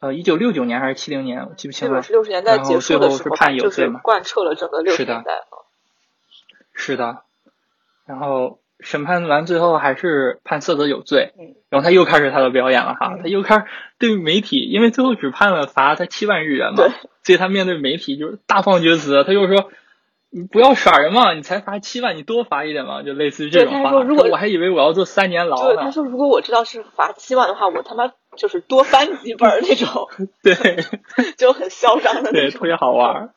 [0.00, 2.02] 呃一九六九年还是七零年，我记不清了。
[2.02, 5.32] 是六十年代结束的时候，就是贯彻了整个六十年代。
[6.74, 7.22] 是的，
[8.06, 8.58] 然后。
[8.80, 11.32] 审判完最后还是判色泽有罪，
[11.68, 13.64] 然后他又开始他的表演了哈，他又开始
[13.98, 16.84] 对媒体，因为最后只判了罚他七万日元嘛，
[17.24, 19.68] 所以他面对媒体就是大放厥词，他就说
[20.30, 24.02] 你不要耍人嘛，你才罚七万，你多罚一点嘛，就类似于这种话。
[24.02, 25.82] 如果我还以为我要坐三年牢呢。
[25.82, 30.08] 他说如果我知道是罚七万的话，我他妈就是多翻几本那种，
[30.42, 30.54] 对，
[31.36, 33.32] 就很嚣张的那种， 对，特别好玩，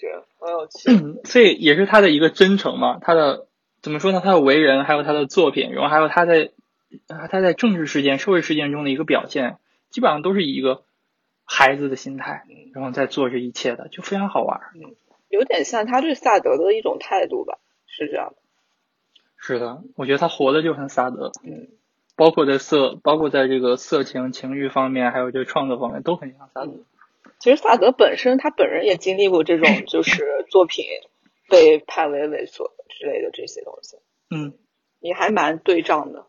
[0.00, 3.46] 是很有趣，所以也是他的一个真诚嘛，他的。
[3.82, 4.20] 怎么说呢？
[4.24, 6.50] 他的为人，还有他的作品，然后还有他在
[7.06, 9.58] 他在政治事件、社会事件中的一个表现，
[9.90, 10.82] 基本上都是以一个
[11.44, 12.42] 孩子的心态，
[12.74, 14.58] 然后在做这一切的，就非常好玩。
[14.74, 14.96] 嗯，
[15.36, 18.36] 有点像他对萨德的一种态度吧，是这样的。
[19.36, 21.30] 是的，我觉得他活的就很萨德。
[21.44, 21.68] 嗯，
[22.16, 26.72] 包括在色，包括在这个色情、情欲方面，还有这个创作方面，都很像萨德。
[27.38, 30.84] 其实萨德本身，他本人也经历过这种， 就是作品
[31.48, 32.70] 被判为猥琐。
[32.98, 33.98] 之类的这些东西，
[34.30, 34.54] 嗯，
[35.00, 36.28] 你还蛮对仗的。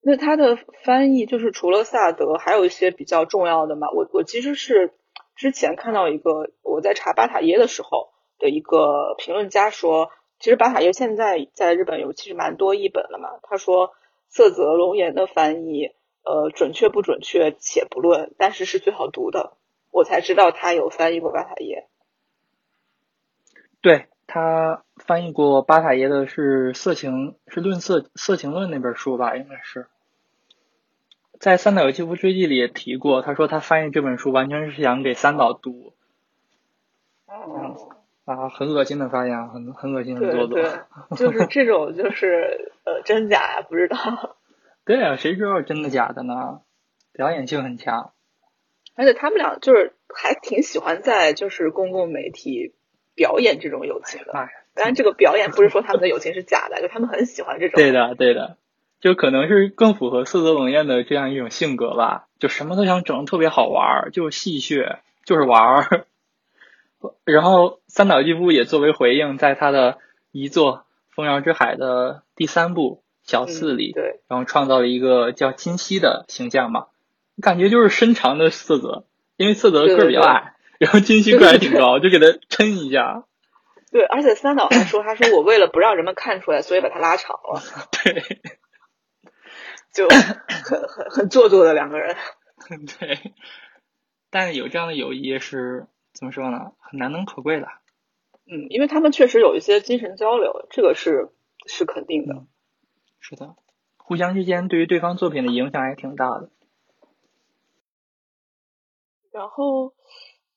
[0.00, 3.90] 那他的翻译就是除了萨德，还有一些比较重要的嘛？
[3.90, 4.94] 我我其实是
[5.40, 13.38] 之前看到一个我在查巴塔耶的时候的一个评论家说，其实巴塔耶现在在日本有其实蛮多译本了嘛。
[13.42, 13.94] 他说
[14.28, 15.92] 色泽龙岩的翻译，
[16.24, 19.54] 呃，准确不准确且不论，但是是最好读的。
[19.90, 21.88] 我才知道他有翻译过巴塔耶。
[23.80, 29.86] 对他翻译过巴塔耶的是色情是论色色情论那本书吧，应该是，
[31.40, 35.94] 在三岛由纪夫追记里也提过，他说他翻译这本书完全是想给三岛读，
[38.26, 40.70] 啊，很恶心的发言，很很恶心的做作，对，
[41.16, 44.36] 就是 这种就是呃真假呀，不知道，
[44.84, 46.60] 对啊，谁知道真的假的呢？
[47.12, 48.12] 表演性很强，
[48.94, 52.74] 而且他们俩就是还挺喜欢在就是公共媒体。
[53.12, 54.32] 表演这种友情的，
[54.72, 57.74] 当然这个表演不是说他们的友情是假的，就他们很喜欢这种。
[57.76, 58.56] 对的，对的，
[59.00, 66.06] 就可能是更符合色泽冷艳的这样一种性格吧，就什么都想整的特别好玩儿，就是戏谑，就是玩儿。
[67.24, 69.98] 然后三岛纪夫也作为回应，在他的
[70.32, 70.76] 遗作
[71.08, 76.88] 《风摇之海》的第三部小四里，对，然后创造了一个叫金希的形象嘛，
[77.40, 79.04] 感觉就是身长的色泽，
[79.36, 80.54] 因为色泽个儿比较矮。
[80.78, 83.24] 然后金熙个还挺高，就给他抻一下。
[83.92, 87.60] 对，而且三岛还说：“他说我为了不让人们看出来，所以把它拉长了。
[88.02, 88.40] ”对，
[89.92, 92.16] 就 很很很做作的两个人。
[92.98, 93.32] 对，
[94.30, 96.72] 但有这样的友谊是怎么说呢？
[96.78, 97.68] 很难能可贵的。
[98.46, 101.30] 嗯，因为他们确实有一些精神交流，这个是
[101.66, 102.44] 是肯定的。
[103.20, 103.56] 是的，
[103.96, 106.50] 互相之间对于对方作品的影响也挺大的。
[109.30, 109.94] 然后。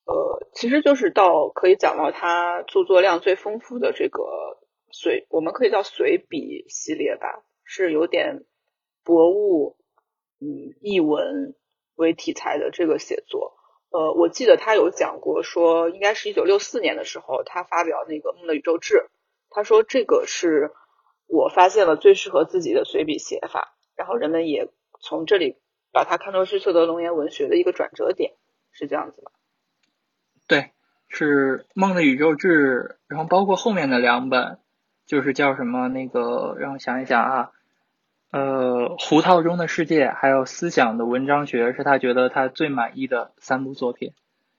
[0.06, 4.60] 呃，其实就是到可以讲到他著作量最丰富的这个
[4.92, 8.44] 随，我们可以叫随笔系列吧，是有点
[9.04, 9.76] 博物，
[10.40, 11.56] 嗯，译文
[11.96, 13.54] 为题材的这个写作。
[13.90, 18.96] 呃，我记得他有讲过，说应该是一九六四年的时候，他发表那个《梦的宇宙志》，
[19.50, 20.72] 他说这个是
[21.28, 25.58] 我发现了最适合自己的随笔写法，然后人们也从这里
[25.92, 28.34] 把它看作是色德龙岩文学的一个转折点，
[28.72, 29.30] 是这样子吗？
[30.48, 30.72] 对，
[31.08, 34.58] 是《梦的宇宙志》，然后包括后面的两本，
[35.06, 37.52] 就是叫什么那个，让我想一想啊，
[38.34, 44.14] 呃，《胡套中的世界》还有《思想的文章学》，是他觉得他最满意的三部作品。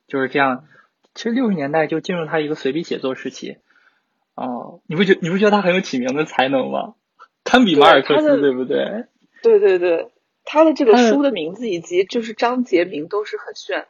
[0.07, 0.65] 就是这样，
[1.13, 3.59] 其实六十年代就进入他一个随笔写作时期。
[4.37, 6.95] 哦，你不觉你不觉得他很有起名的才能吗？
[7.43, 9.07] 堪比马尔克斯，对不对？
[9.43, 10.09] 对对对，
[10.45, 13.89] 他的这个书的名字以及就是章节名都是很炫。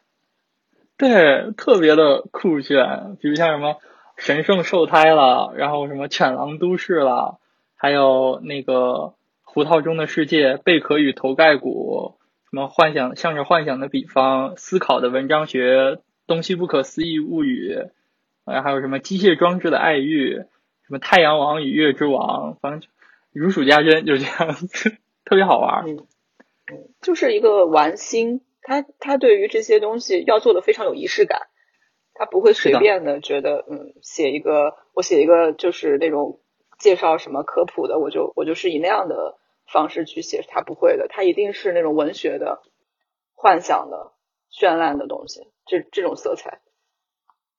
[0.96, 3.76] 对，特别的酷炫，比如像什么
[4.16, 7.38] 神圣受胎了，然后什么犬狼都市了，
[7.76, 9.12] 还有那个
[9.54, 12.18] 胡套中的世界，贝壳与头盖骨，
[12.50, 15.98] 什什么幻想，向着幻想的比方，思考的文章学，
[16.28, 17.76] 东西不可思议物语，
[18.44, 22.88] 啊，还有什么机械装置的爱欲，什么太阳王与月之王，反正
[23.32, 24.90] 如数家珍，就这样子，
[25.24, 25.84] 特别好玩。
[25.84, 26.06] 嗯，
[27.00, 31.42] 就是一个玩心，他他对于这些东西要做的非常有仪式感，
[32.14, 36.38] 他不会随便的觉得，嗯，写一个我写一个就是那种
[36.78, 39.38] 介绍什么科普的，我就我就是以那样的。
[39.66, 42.62] 方式去写，他不会的，他一定是那种文学的、
[43.34, 44.12] 幻想的、
[44.52, 46.60] 绚烂的东西，这这种色彩。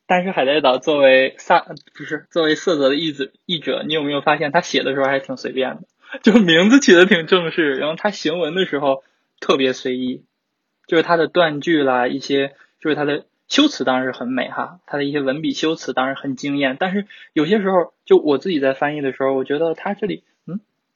[0.07, 1.65] 但是海带岛作为萨
[1.97, 5.81] 不是作为色泽的译者，译者，你有没有发现他写的时候还挺随便的？
[6.21, 9.03] 就名字起的挺正式，然后他行文的时候
[9.39, 10.23] 特别随意，
[10.87, 20.23] 就是他的断句啦，一些就是他的修辞当然是很美哈，他的一些文笔修辞当然很惊艳，但是有些时候就我自己在翻译的时候，我觉得他这里。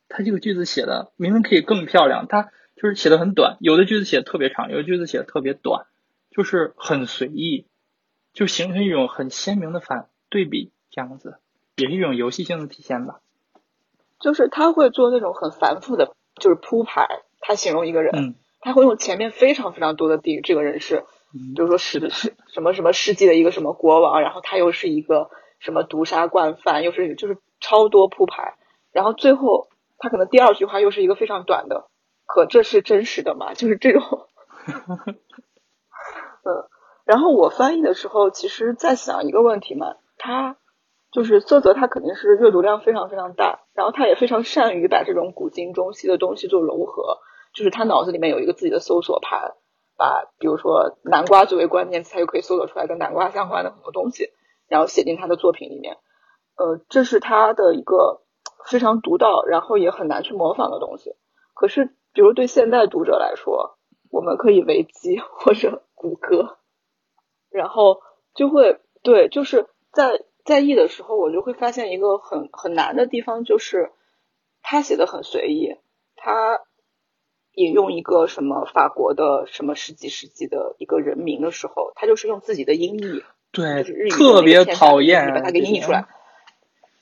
[0.09, 5.85] 他这个句子写的明明可以更漂亮，他就是写的很短，有的句子写的特别长，有的句子写的特别短，
[6.31, 7.67] 就是很随意，
[8.33, 11.37] 就形成一种很鲜明的反对比，这样子
[11.75, 13.19] 也是一种游戏性的体现吧。
[14.19, 17.07] 就是他会做那种很繁复的，就是铺排，
[17.39, 21.03] 他形容一个人，他会用前面非常非常多的地，这个人是，
[21.55, 25.29] 比如说是是什么什么世纪的一个什么国王，然后他又是一个
[25.59, 28.55] 什么毒杀惯犯，又是就是超多铺排，
[28.91, 29.67] 然后最后。
[29.99, 31.89] 他可能第二句话又是一个非常短的，
[32.25, 33.53] 可这是真实的吗？
[33.55, 34.01] 就是这种，
[36.45, 36.67] 嗯，
[37.05, 40.55] 然后我翻译的时候，其实在想一个问题嘛，他
[41.11, 47.17] 就是色泽，他肯定是阅读量非常非常大，然后他也非常善于把这种古今中西的东西做融合，
[47.53, 49.53] 就是他脑子里面有一个自己的搜索盘，
[49.97, 54.29] 把比如说南瓜作为关键词，他又可以搜索出来跟南瓜相关的很多东西，
[54.69, 55.97] 然后写进他的作品里面，
[56.55, 58.21] 呃，这是他的一个。
[58.65, 61.15] 非常独到，然后也很难去模仿的东西。
[61.53, 63.77] 可是，比如对现代读者来说，
[64.11, 66.57] 我们可以维基或者谷歌，
[67.49, 68.01] 然后
[68.33, 73.91] 就会对，就是在在译的时候，我就会发现一个很很难的地方，就是
[74.61, 75.75] 他写的很随意。
[76.15, 76.59] 他
[77.53, 86.07] 引用一个什么法国的什么十几世纪的一个人名的时候，他就是用自己的音译，对，就是日语特别讨厌，把它给音译出来。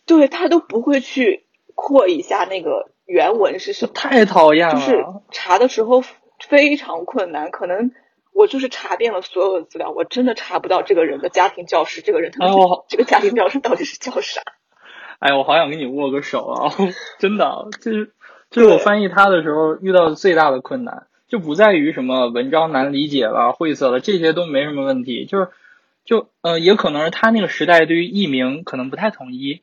[0.06, 1.47] 对他都不会去。
[1.78, 3.92] 扩一下那个原文是什么？
[3.94, 4.74] 太讨厌了！
[4.74, 6.02] 就是查的时候
[6.40, 7.92] 非常困难，可能
[8.34, 12.48] 我就是查遍了所有的资料，我真的查不到这个人的家庭教师，这个人他
[12.90, 14.42] 这个家庭教师到底是叫啥？
[15.20, 16.74] 哎，我好想跟你握个手啊！
[17.20, 18.12] 真的，就是
[18.50, 25.50] 就是我翻译他的时候遇到的最大的困难，就不在于什么文章难理解了、晦涩了，这些都没什么问题，就是
[26.04, 29.62] 就呃，也可能是他那个时代对于译名可能不太统一，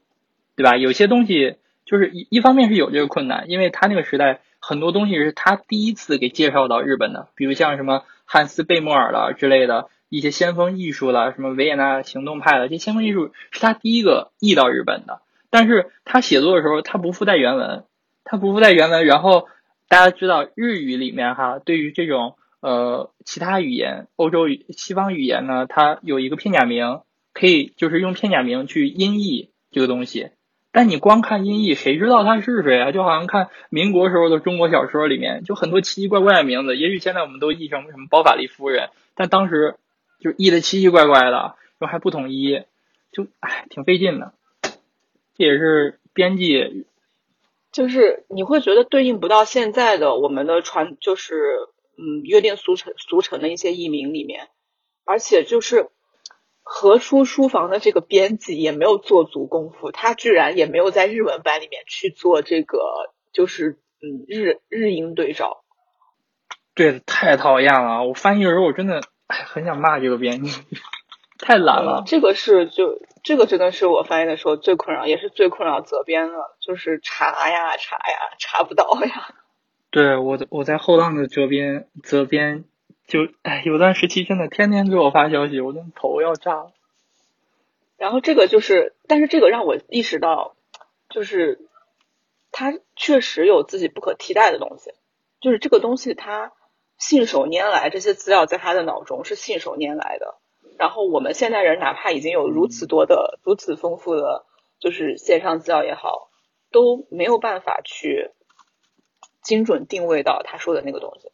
[0.55, 0.77] 对吧？
[0.77, 1.57] 有些东西。
[1.85, 15.21] 就是一一方面是有这个困难，因为他那个时代很多东西是他第一次给介绍到日本的，比如像什么汉斯贝莫尔了之类的一些先锋艺术了，什么维也纳行动派了，这些先锋艺术是他第一个译到日本的。
[15.51, 17.85] 但是他写作的时候，他不附带原文，
[18.25, 19.07] 他不附带原文。
[19.07, 19.47] 然后
[19.89, 30.31] 大家知道日语里面哈，对于这种呃其他语言、欧洲语、西方语言呢，它有一个片假名，可以就是用片假名去音译这个东西。
[30.77, 32.91] 但你光看音译，谁知道他是谁啊？
[32.91, 36.77] 就好像看民国时候的中国小说里面，就很多奇奇怪怪的名字。
[36.77, 39.77] 也许现在我们都译成什么包法利夫人，但当时
[40.19, 42.65] 就译的奇奇怪怪的，然后还不统一，
[43.13, 44.33] 就唉，挺费劲的。
[45.39, 46.87] 这也是编辑，
[47.71, 51.37] 就是你会觉得对应不到现在的我们的传，就是
[51.97, 54.49] 嗯约定俗成俗成的一些译名里面，
[55.05, 55.89] 而且就是。
[56.67, 62.79] 何出书房的这个编辑也没有做足功夫，他居然也没有在日文版里面去做这个，
[63.33, 65.63] 就是嗯日日英对照。
[66.75, 68.05] 对，太讨厌了！
[68.05, 70.63] 我翻译的时候我真的很想骂这个编辑，
[71.39, 72.03] 太懒了。
[72.07, 79.35] 这个是就这个真的是我翻译的时候最困扰，也是最困扰责编的，就是查呀查呀查不到呀。
[79.91, 82.65] 对我我在后浪的责编责编。
[83.07, 86.73] 就哎，有段时期真的天天给我发消息，我的头要炸了。
[87.97, 90.57] 然后这个就是，但是这个让我意识到，
[91.11, 91.61] 就是
[92.51, 94.93] 他确实有自己不可替代的东西，
[95.41, 96.53] 就是这个东西他
[96.99, 100.37] 信手拈来，这些资料在他的脑中是信手拈来的。
[100.77, 104.45] 然后我们现代人哪怕已经有如此多的、如此丰富的，
[104.81, 106.31] 就是线上资料也好，
[106.73, 108.33] 都没有办法去
[109.41, 111.31] 精准定位到他说的那个东西。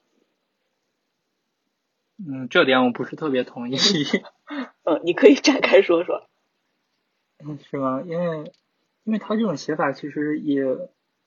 [2.28, 3.76] 嗯，这点我不是特别同意。
[4.84, 6.26] 嗯，你可以展开说说。
[7.44, 8.02] 嗯，是吗？
[8.04, 8.52] 因为，
[9.04, 10.62] 因为他这种写法其实也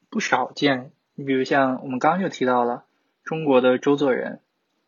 [0.10, 0.92] 不少见。
[1.16, 2.84] 你比如像我们刚刚就提到了
[3.24, 4.42] 中国的周作人，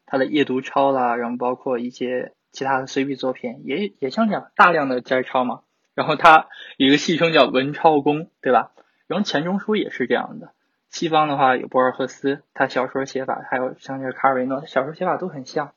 [0.06, 5.62] 他的《夜读抄》啦，然后包括一些其他的随笔作品，也也像这样大量的摘抄嘛。
[5.96, 6.48] 然后他
[6.78, 8.72] 有一个戏称叫“文抄公”，对吧？
[9.08, 10.52] 然后钱钟书也是这样的。
[10.90, 15.74] 西方的话有博尔赫斯，他小说写法，还有像这个卡尔维诺，他小说写法都很像。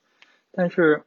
[0.59, 1.05] 但是，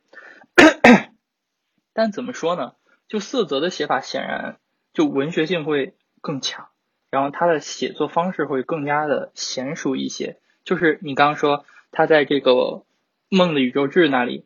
[1.91, 2.71] 但怎么说呢？
[3.09, 4.59] 就色泽的写法显然
[4.93, 6.69] 就文学性会更强，
[7.09, 10.37] 然后他的写作方式会更加的娴熟一些。
[10.63, 12.51] 就是你刚刚说他在这个
[13.27, 14.45] 《梦的宇宙志》那里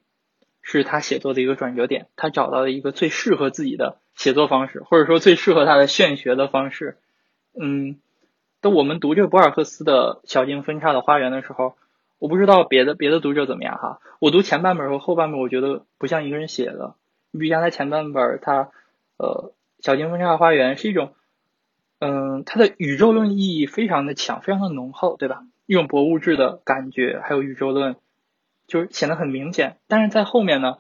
[0.63, 3.99] 是他写作的一个转折点，他找到了一个最适合自己的。
[4.15, 6.97] 写作方式，或者说最适合他的炫学的方式，
[7.53, 7.99] 嗯，
[8.59, 11.77] 当我们读这博尔赫斯的《小径分叉的花园》的时候，
[12.26, 13.99] 我不知道别的别的读者怎么样哈。
[14.17, 16.95] 我读前半本和后半本，我觉得不像一个人写的。
[17.30, 18.71] 你比如像他前半本，他
[19.17, 19.53] 呃，
[19.86, 21.13] 《小径分叉花园》是一种，
[21.99, 25.43] 嗯，它的宇宙论意义非常的强，非常的浓厚，对吧？
[25.67, 27.95] 一种博物志的感觉，还有宇宙论，
[28.65, 29.78] 就是显得很明显。
[29.88, 30.80] 但是在后面呢，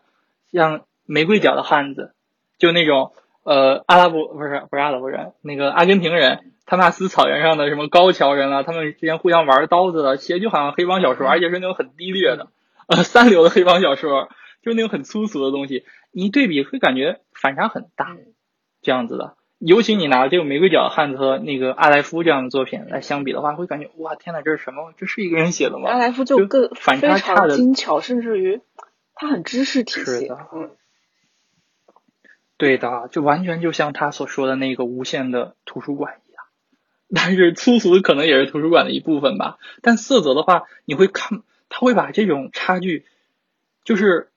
[0.51, 2.15] 像《玫瑰角的汉子》，
[2.59, 3.13] 就那种。
[3.43, 12.47] 呃，阿拉伯不是不是阿拉伯人，那个阿根廷人，他纳斯草原上的什么高桥人啊，他们之间互相玩刀子的，写就好像黑帮小说，而且是那种很低劣的，
[12.87, 14.29] 呃，三流的黑帮小说，
[14.61, 18.17] 就是那种很粗俗的东西，你对比会感觉反差很大，
[18.81, 19.35] 这样子的。
[19.57, 24.93] 尤其你拿这个玫瑰角汉子和那个阿莱夫这样的作品来相比的话，会感觉哇，天呐，这是什么？
[24.97, 25.89] 这是一个人写的吗？
[25.89, 28.61] 阿莱夫就更反差差的精巧，甚至于
[29.13, 30.71] 他很知识体系，嗯。
[32.57, 36.15] 对的，就完全就像他所说的那个无限的图书馆
[37.13, 39.57] 但是粗俗可能也是图书馆的一部分吧。
[39.81, 43.05] 但色泽的话，你会看，他会把这种差距，
[43.83, 44.29] 就是，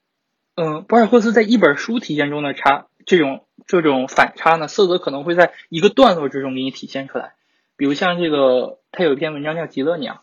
[0.57, 7.35] 嗯，博尔赫斯在一本书体现中的差，这种这种反差呢，色泽可能会在一个段落之中给你体现出来。
[7.77, 10.15] 比如像这个，他有一篇文章叫《极乐鸟》，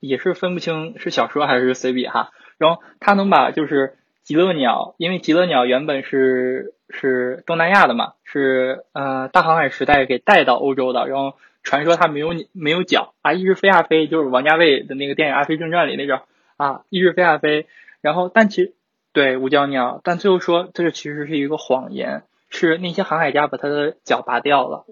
[0.00, 2.30] 也是分不清是小说还是随笔哈。
[2.58, 6.74] 然后他能把就是极乐鸟，因为极乐鸟原本是。
[6.92, 8.14] 是东南亚的嘛？
[8.24, 16.20] 是呃大航海时代给带到欧洲的，然后传说它没有没有脚啊，一直飞啊飞，就是王家卫的那个电影《阿飞正传》里那种
[16.56, 17.66] 啊，一直飞啊飞。
[18.00, 18.74] 然后但其实
[19.12, 24.84] 对无脚鸟，但最后说这个其实是一个谎言，是那些航海家把它的脚拔掉了，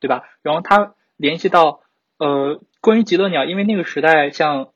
[0.00, 0.24] 对吧？
[0.42, 1.80] 然后他联系到
[2.18, 4.68] 呃关于极乐鸟，因为那个时代像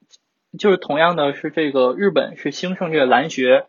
[0.58, 3.66] 就是同样的是这个日本是兴盛这个蓝学。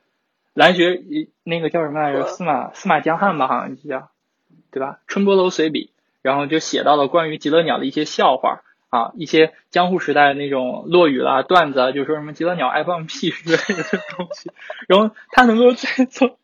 [0.56, 1.02] 蓝学
[1.44, 2.28] 那个叫什么来着？
[2.28, 4.10] 司马司马江汉吧，好像叫，
[4.70, 5.00] 对吧？
[5.08, 5.90] 春波楼随笔，
[6.24, 13.84] 然后就写到了关于极乐鸟的一些笑话啊，一些江户时代那种落语啦、段子，就说什么极乐鸟爱放屁之类的
[14.18, 14.52] 东西。
[14.88, 16.40] 然后他能够在做，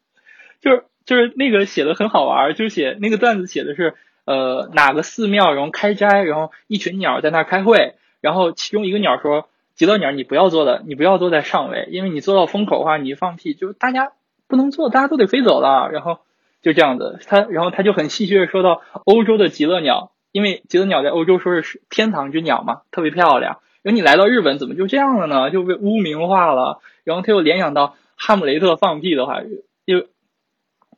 [0.62, 9.48] 就是就是那个写的很好玩，就写那个段子写的是呃哪个寺庙然后开斋，然后一群鸟在那儿开会，然后其中一个鸟说。
[9.76, 14.12] 极乐鸟，你不要坐的，你不要坐在上位，因为你坐到风口的话，你一放屁，就大家
[14.46, 15.90] 不能坐，大家都得飞走了。
[15.90, 16.20] 然后
[16.62, 23.60] 就这样子，他然后他就很戏谑的说到欧洲的极乐鸟，因为极乐鸟在欧洲说是天堂之鸟嘛，特别漂亮。
[23.82, 25.52] 然后你来到日本，怎么就这样了呢？
[25.52, 26.80] 就被污名化了。
[27.04, 29.42] 然后他又联想到哈姆雷特放屁的话，
[29.86, 30.08] 就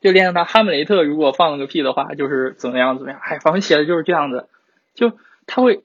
[0.02, 3.20] 就联想到哈姆雷特如果放了个屁的话，就是怎么样怎么样。
[3.22, 4.48] 哎，反正写的就是这样子，
[4.96, 5.12] 就
[5.46, 5.84] 他会。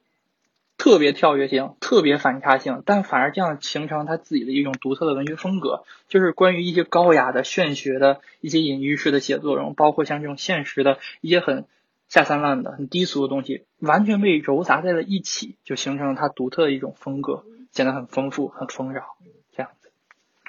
[0.79, 11.65] 特别跳跃性，特别反差性，但反而这样形成他自己的一种独特的文学风格，就是关于一些高雅的、炫学的一些隐喻式的写作，然后包括像这种现实的一些很
[12.09, 19.17] 下三滥的、很低俗的东西，完全被糅杂在了一起，就形成了他独特的一种风格，显得很丰富、很丰饶，
[19.57, 19.73] 这样。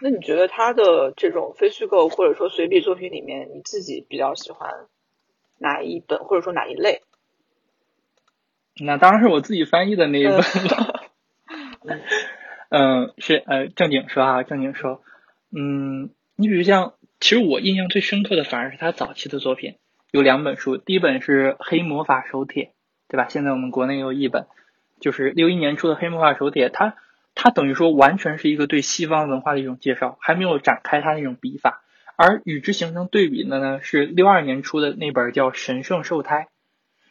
[0.01, 4.71] 那你觉得他的这种非虚构或者说随笔作品里面，你自己比较喜欢
[5.57, 7.01] 哪一本，或者说哪一类？
[8.79, 11.03] 那当然是我自己翻译的那一本了。
[12.69, 15.01] 嗯，是呃正经说啊，正经说，
[15.55, 19.75] 嗯，你比如像，其实我印象最深刻的反而是他早期的作品，
[20.11, 22.65] 有两本书，第一本是《黑魔法手帖》，
[23.07, 23.27] 对吧？
[23.29, 24.47] 现在我们国内有一本，
[24.99, 26.95] 就是六一年出的《黑魔法手帖》，它
[27.35, 31.81] 它等于说完全是一个对西方文化的一种介绍，还没有展开它那种笔法。
[32.17, 36.35] 而与之形成对比的呢，是六二年出的那本叫《神圣受胎》，《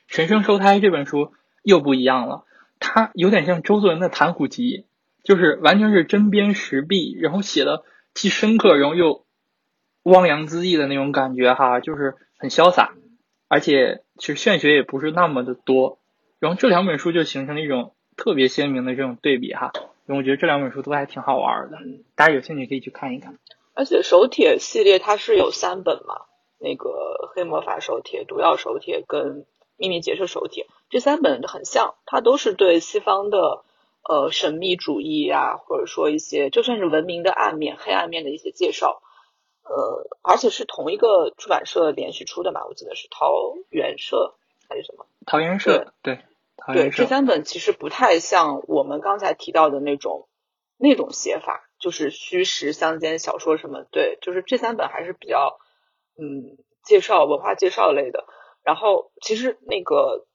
[0.07, 1.33] 神圣受胎》这本书。
[1.67, 2.45] 又不一样了，
[2.79, 4.79] 它有点像周作人的《谈虎集》，
[5.25, 7.83] 就是完全是针砭时弊，然后写的
[8.15, 9.25] 既深刻，然后又
[10.05, 12.93] 汪洋恣意的那种感觉哈，就是很潇洒，
[13.49, 15.99] 而且其实炫学也不是那么的多，
[16.39, 19.73] 然后这两本书就形成了一种特别鲜明的这种对比哈，
[20.07, 21.79] 因为我觉得这两本书都还挺好玩的，
[22.15, 23.37] 大家有兴趣可以去看一看。
[23.75, 26.15] 而且手帖系列它是有三本嘛，
[26.61, 26.93] 那个
[27.35, 29.45] 黑魔法手帖、毒药手帖跟
[29.77, 30.67] 秘密结社手帖。
[30.91, 33.65] 这三本很像，它都是对西方的
[34.09, 39.03] 呃神秘主义啊，或者说一些就算是文明的暗面、黑暗面的一些介绍。
[39.69, 43.27] 呃，而且是同一个出版社连续出的嘛，我记得是桃
[43.69, 44.37] 源社
[44.69, 45.07] 还是什么？
[45.27, 46.21] 桃源社，对，
[46.73, 50.29] 对，这三本其实不太像我们刚才提到的那种
[50.77, 55.59] 那种写法，就是虚实相间小说什么，对，就是这三本还是比较
[56.17, 58.25] 嗯介绍文化介绍类的。
[58.67, 60.27] 然后其实那个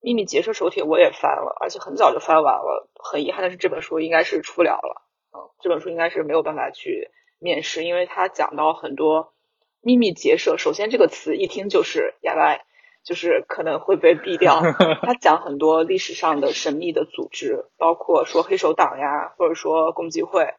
[0.00, 2.88] 秘密结社手帖我也翻了，而且很早就翻完了。
[2.94, 5.02] 很遗憾的是这本书应该是出不了了，
[5.36, 7.10] 嗯，这本书应该是没有办法去。
[7.40, 9.34] 面试，因为他讲到很多
[9.82, 10.56] 秘密结社。
[10.56, 12.62] 首先，这个词一听就是哑巴，
[13.02, 14.62] 就是可能会被毙掉。
[15.02, 20.54] 他讲很多历史上的神秘的组织，包括说黑手党呀，或者说共济会，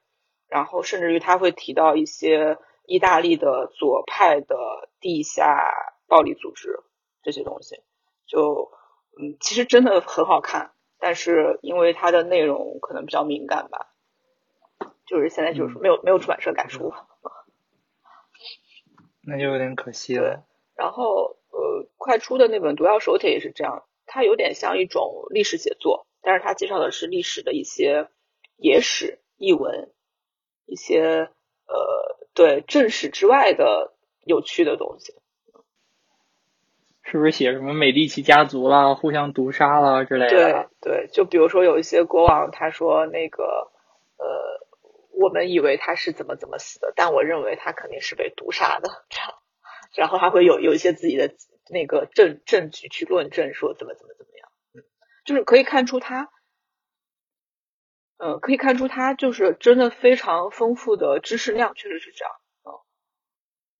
[0.47, 4.55] 然后甚至于他会提到一些意大利的左派的
[4.99, 5.57] 地下
[6.07, 6.81] 暴力组织
[7.25, 7.81] 这些东西。
[8.27, 8.71] 就
[9.19, 13.91] 嗯，其实真的很好看，但是因为它的内容可能比较敏感吧。
[15.05, 16.93] 就是现在就是没有没有出版社敢出，
[19.21, 20.45] 那就有点可惜了。
[20.75, 28.09] 然后呃，快出的那本《毒药手帖》也是这样，它有点像一种历史写作，但是它介绍的是历史的一些
[28.57, 29.93] 野史、译文，
[30.65, 31.29] 一些
[31.67, 33.93] 呃对正史之外的
[34.25, 35.13] 有趣的东西。
[37.05, 40.29] 是不是写什么美第奇家族啦、互相毒杀啦之类的？
[40.29, 43.71] 对对，就比如说有一些国王，他说那个
[44.17, 44.65] 呃。
[45.17, 48.89] 我们以为他是怎么怎么死的，但我认为他肯定是被毒杀的。
[49.07, 49.33] 这样，
[49.95, 51.33] 然后他会有有一些自己的
[51.69, 54.49] 那个证证据去论证，说怎么怎么怎么样。
[54.73, 54.83] 嗯，
[55.23, 56.27] 就是可以看出他，
[58.17, 62.33] 嗯，可以看出他就是真的非常丰富的知识量，确实是这样。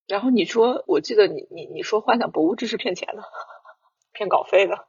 [0.08, 3.24] 然后你说，我记得你你你说幻想博物志是骗钱的，
[4.14, 4.86] 骗稿费的。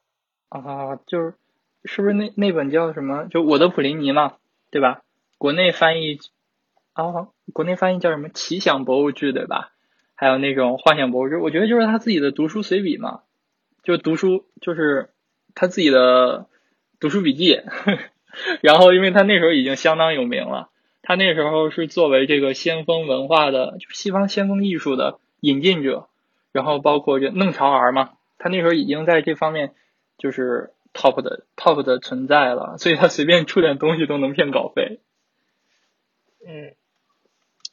[0.48, 1.34] 啊，就是
[1.84, 3.26] 是不是那那本叫什么？
[3.30, 4.34] 就我的普林尼嘛，
[4.70, 5.02] 对吧？
[5.38, 6.18] 国内翻译。
[6.92, 9.72] 啊，国内翻译叫什么《奇想博物志》对吧？
[10.14, 13.20] 还有那种《幻想博物志》，我觉得就是他自己的读书随笔嘛，
[13.82, 15.10] 就读书就是
[15.54, 16.46] 他自己的
[17.00, 17.60] 读书笔记。
[18.62, 20.70] 然后，因为他那时候已经相当有名了，
[21.08, 26.08] 他那时候是作为这个先锋文化的，就西方先锋艺术的引进者，
[26.50, 29.76] 然后包括这弄潮儿嘛，他那时候已经在这方面
[30.18, 34.98] 就是 top 的 top 的存在了，所以他随便出点东西都能骗稿费。
[36.44, 36.74] 嗯。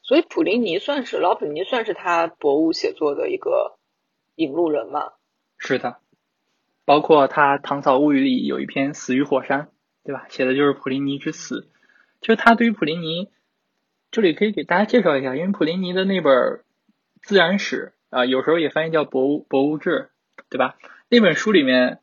[0.04, 3.80] 所以普林尼算是老普林尼算是他博物写作的一个
[4.36, 5.14] 引路人嘛？
[5.58, 5.98] 是的，
[6.86, 9.62] 包括他《唐朝物语》里有一篇《死于火山》，
[10.04, 10.28] 对吧？
[10.30, 11.68] 写的就是普林尼之死。
[12.24, 13.30] 就是他对于普林尼，
[14.10, 16.34] 这里可以给大家介绍一下，因为普林尼的那本
[17.22, 20.10] 《自然史》啊，有时候也翻译叫《博物博物志》，
[20.50, 20.76] 对吧？
[21.10, 22.00] 那本书里面，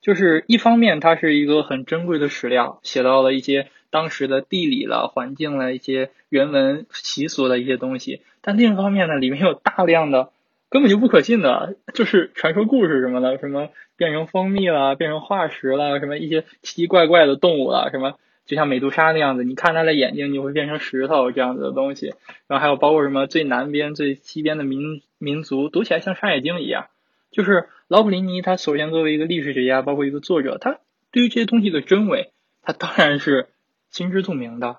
[0.00, 3.68] 就是一方面它是一个很珍贵的史料，写到了一些。
[3.90, 10.32] 当时的地理了、环境了一些人文习俗的一些东西，但另一方面呢，里面有大量的
[10.68, 22.14] 根本就不可信的，就是传说故事什么的，什么变成蜂蜜了、变成化石了，什么一些奇奇怪怪的动物了，什么就像美杜莎那样子，你看它的眼睛就会变成石头这样子的东西。
[22.46, 26.88] 然后还有包括什么最南边、最西边的民民族，读起来像《山海经》一样。
[27.30, 30.80] 就是老普林尼他首先作为一个历史学家，包括一个作者，他
[31.10, 32.32] 对于这些东西的真伪，
[32.62, 33.48] 他当然是。
[33.90, 34.78] 心知肚明的，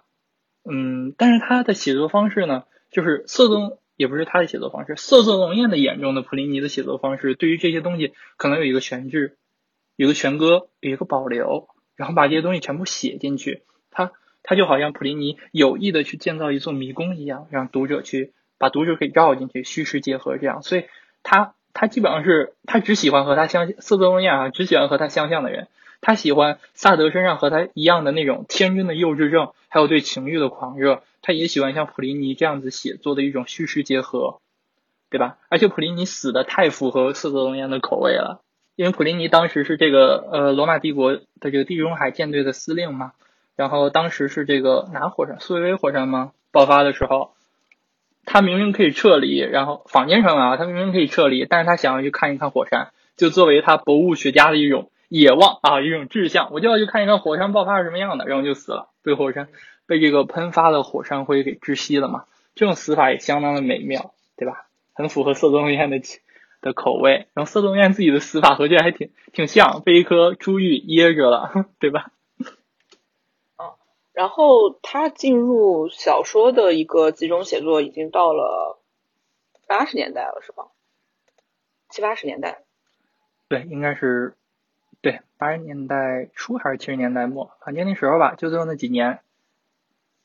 [0.69, 9.37] 嗯，但是他的写作方式呢，就是色泽也不是他的写作方式，色泽龙艳的眼中的普林尼的写作方式，对于这些东西可能有一个悬置，
[9.95, 14.11] 有个悬搁，有一个保留，然后把这些东西全部写进去，他
[14.43, 20.85] 他就好像普林尼有意的去建造一座迷宫一样，让读者去把读者给绕进去，虚实结合这样，所以
[21.23, 25.67] 他他基本上是他只喜欢和他相色泽龙艳啊，只喜欢和他相像的人。
[26.01, 31.01] 他喜欢萨德身上和他一样的那种天真的幼稚症，还有对情欲的狂热。
[31.23, 34.39] 他也喜欢像普林尼这样子写作的一种虚实结合，
[35.09, 35.39] 对吧？
[35.49, 38.43] 而且普林尼死的太符合色泽龙烟的口味了，
[38.75, 43.13] 因为普林尼当时是这个呃罗马帝国的这个地中海舰队的司令嘛，
[43.55, 45.37] 然后当时是这个哪火山？
[45.39, 46.31] 苏维埃火山吗？
[46.51, 47.33] 爆发的时候，
[48.25, 54.89] 他明明可以撤离，然后坊间上啊，他明明可以撤离，但是他想要去看一看火山，就作为他博物学家的一种。
[55.07, 59.49] 野望啊，一种志向，我就要去看一看火山爆发是什么样的，然后就死了，被火山
[59.85, 62.25] 被这个喷发的火山灰给窒息了嘛。
[62.55, 64.65] 这种死法也相当的美妙，对吧？
[64.93, 65.99] 很符合色泽龙彦的
[66.65, 67.27] 的口味。
[67.33, 72.11] 然后色泽龙彦自己的死法和这还挺挺像，被一颗珠玉噎着了， 对吧？
[73.57, 73.71] 嗯，
[74.11, 78.79] 然后他进入小说的一个集中写作已经到了
[79.67, 80.65] 八十年代了，是吧？
[81.89, 82.63] 七八十年代。
[83.47, 84.35] 对，应该是。
[85.01, 89.19] 对，八十年代初还是七十年代末，反正那时候吧，就最后那几年。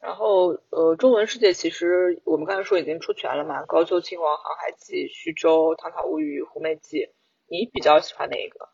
[0.01, 6.99] 然后呃，中文世界其实我们刚才说已经出全了嘛，《高秋亲王航海记》、《徐州》、《唐朝物语》、《狐媚记》，
[7.47, 8.71] 你比较喜欢哪一个？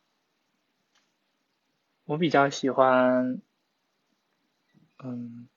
[2.05, 3.43] 我比较喜欢，
[5.03, 5.49] 嗯，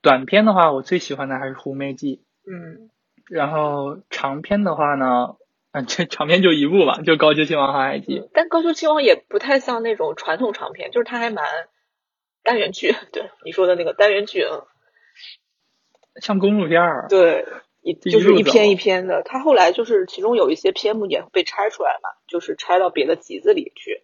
[0.00, 2.16] 短篇的话，我最喜欢的还是《狐媚记》。
[2.50, 2.90] 嗯，
[3.26, 5.36] 然后长篇的话呢，
[5.72, 8.20] 嗯，这长篇就一部吧，就《高秋亲王航海记》。
[8.32, 11.44] 但《高秋亲王》也不太像那种传统长篇，就是它还蛮
[12.42, 14.66] 单元剧，对你说的那个单元剧，嗯，
[16.20, 17.06] 像公路片儿。
[17.08, 17.46] 对，
[17.82, 19.22] 一就是一篇一篇的。
[19.22, 24.02] 它后来就是其中有一些篇目也被拆出来嘛，就是拆到别的集子里去，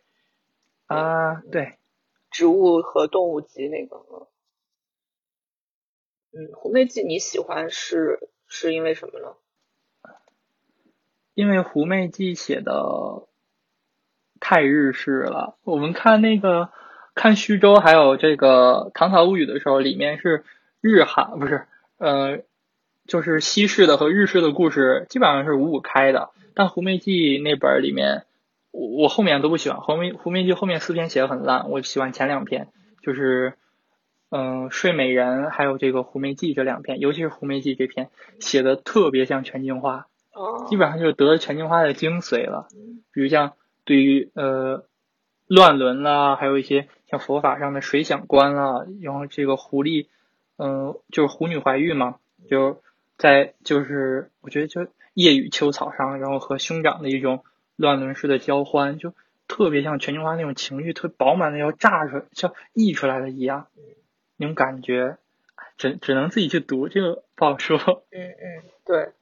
[0.87, 1.75] 啊，对，
[2.31, 3.97] 植物和动物集那个。
[3.97, 4.27] 嗯
[6.39, 9.37] 嗯，《狐媚记》你喜欢是是因为什么呢？
[11.33, 13.27] 因为《狐媚记》写的
[14.39, 15.57] 太日式了。
[15.65, 16.69] 我们看那个
[17.15, 20.45] 看徐州还有这个《唐朝物语》的时候，里面是
[20.83, 21.67] 日韩不是
[21.99, 22.43] 呃，
[23.07, 26.31] 就是西式的和日式的故事基本上是五五开的。
[26.55, 28.25] 但《狐媚记》那本儿里面，
[28.71, 29.79] 我我后面都不喜欢。
[29.83, 32.69] 《狐媚狐媚记》后面四篇写的很烂，我喜欢前两篇，
[33.03, 33.55] 就是
[34.31, 38.09] 嗯、呃睡美人》还有这个《狐媚记》这两篇，尤其是《狐媚记》这篇
[38.41, 40.07] 写的特别像全镜花。
[40.33, 42.69] 哦，基本上就是得了全镜花的精髓了。
[43.13, 43.53] 比如像
[43.85, 44.85] 对于呃
[45.47, 50.07] 乱伦啦，还有一些像佛法上的水想观啦，然后这个狐狸，
[50.59, 52.83] 嗯、就是狐女怀孕嘛，就
[53.19, 57.45] 在就是我觉得就夜雨秋草上，然后和兄长的一种
[57.77, 59.13] 乱伦式的交欢，就
[59.49, 63.69] 特别像全球化那种情绪，特别饱满的要炸出像溢出来的一样，
[64.37, 65.19] 那种感觉，
[65.79, 67.79] 只只能自己去读，这个不好说。
[68.11, 69.13] 嗯嗯，对，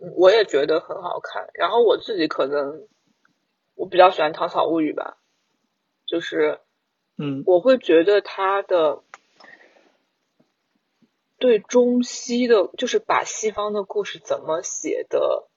[0.00, 1.48] 嗯我也觉得很好看。
[1.54, 2.86] 然后我自己可能
[3.74, 5.16] 我比较喜欢《唐草物语》吧，
[6.06, 6.58] 就是
[7.16, 9.02] 嗯我会觉得它的
[11.42, 15.48] 对中西的，就是把西方的故事怎么写的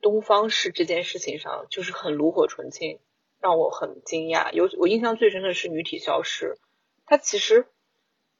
[0.00, 3.00] 东方式这件事情上，就是很炉火纯青，
[3.40, 4.52] 让我很惊讶。
[4.52, 6.56] 有我印象最深的是女体消失，
[7.04, 7.66] 它其实，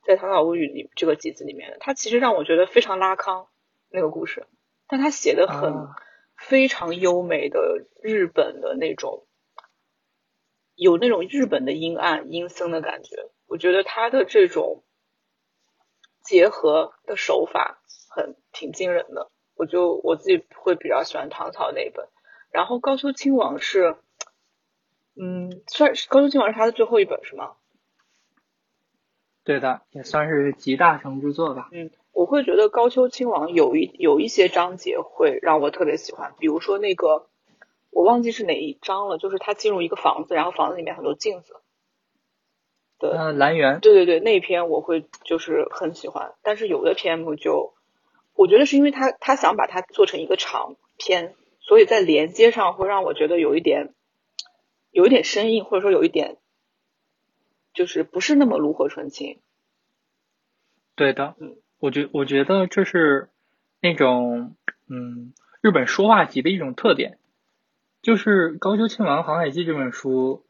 [0.06, 3.48] 在《唐草物语》里这个集子里面，它其实让我觉得非常拉康
[3.90, 4.46] 那个故事，
[4.86, 5.96] 但它写的很、啊
[6.36, 9.24] 非常优美的日本的那种，
[10.74, 13.30] 有那种日本的阴暗阴森的感觉。
[13.46, 14.82] 我觉得他的这种
[16.24, 22.08] 结合的手法很挺惊人的，我就我自己会比较喜欢唐朝那一本。
[22.50, 23.96] 然后高秋亲王是，
[25.14, 27.52] 嗯，算是高秋亲王是他的最后一本是吗？
[29.44, 31.68] 对的，也算是集大成之作吧。
[31.72, 37.26] 嗯，我会觉得高秋亲王有一有一些章节会让我特别喜欢，比如说那个
[37.90, 41.56] 我忘记是哪一章了，就是他进入一个房子，然后房子里面很多镜子。
[43.10, 47.74] 对，嗯，蓝源，对对对，那一篇我会就是很喜欢，但是有的篇目就，
[48.34, 53.92] 我觉得是因为他他想把它做成一个长篇，所以在连接上会让我觉得有一点，
[54.90, 56.38] 有一点生硬，或者说有一点，
[57.74, 59.38] 就是不是那么炉火纯青。
[60.96, 63.28] 对的嗯，我觉我觉得这是
[63.80, 64.54] 那种
[64.88, 67.18] 嗯日本说话集的一种特点，
[68.00, 70.44] 就是《高丘亲王航海记》这本书，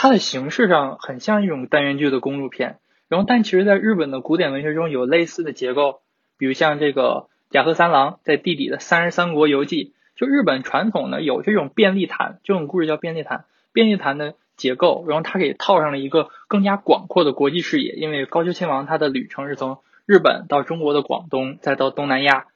[0.00, 2.78] 它的形式上很像一种单元剧的公路片，
[3.08, 6.02] 然后但其实在日本的古典文学中有类似的结构，
[6.38, 22.46] 比如像这个甲贺三郎在地底的《三十三国游记》，就日本传统呢有这种便利谈，这种故事叫便利谈，便利谈的结构，然后它给套上了一个更加广阔的国际视野，因为高丘亲王他的旅程是从日本到中国的广东，再到东南亚，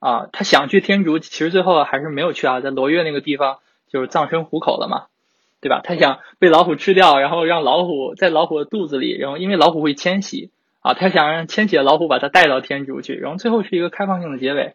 [0.00, 5.06] 啊，他想去天竺，其实最后还是没有去啊，在罗越那个地方就是葬身虎口了嘛，
[5.60, 5.80] 对吧？
[5.82, 10.50] 他想被老虎吃掉，然后让老虎在老虎的肚子里，然后因为老虎会迁徙
[10.80, 14.74] 啊，他想让迁徙的老虎把它带到天竺去，然后最后是一个开放性的结尾。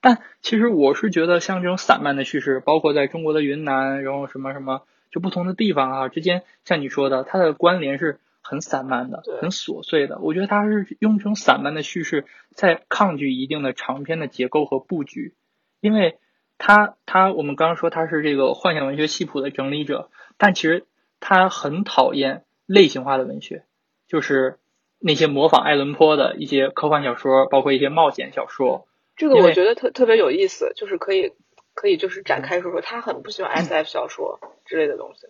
[0.00, 10.18] 但其实我是觉得，像这种散漫的叙事，包括在中国的云南，然后什么什么，就不同的地方啊之间，像你说的，它的关联是很散漫的，很琐碎的。
[10.18, 15.34] 我觉得它是用这种散漫的叙事，在抗拒一定的长篇的结构和布局，
[15.80, 16.16] 因为
[16.58, 20.10] 他他我们刚刚说他是这个幻想文学系谱的整理者，
[20.42, 20.86] 但其实
[21.20, 23.64] 他很讨厌类型化的文学，
[24.08, 24.58] 就是
[24.98, 28.88] 那些模仿爱伦坡的一些科幻小说，包括一些冒险小说。
[29.14, 31.30] 这个我觉得特特别有意思，就是可以
[31.74, 35.28] 可以就是展开说说，他很不喜欢 S F 小说之类的东西。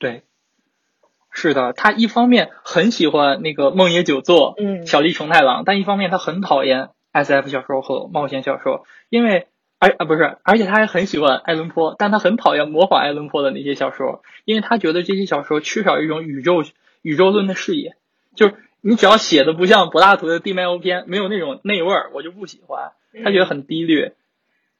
[0.00, 0.24] 对，
[1.30, 9.46] 是的，他一方面很喜欢那个梦野久作、嗯小栗虫太郎，但一方面他很讨厌 S F 小说和冒险小说，因为
[9.82, 16.62] 而啊不是，而且他还很喜欢爱伦坡，但他很讨厌模仿爱伦坡的那些小说，因为他觉得这些小说缺少一种宇宙
[17.02, 17.96] 宇宙论的视野，
[18.36, 22.92] 就是你只要写的不像柏拉图的《地脉欧篇》，没有那种内味儿，我就不喜欢。
[23.24, 24.14] 他觉得很低劣，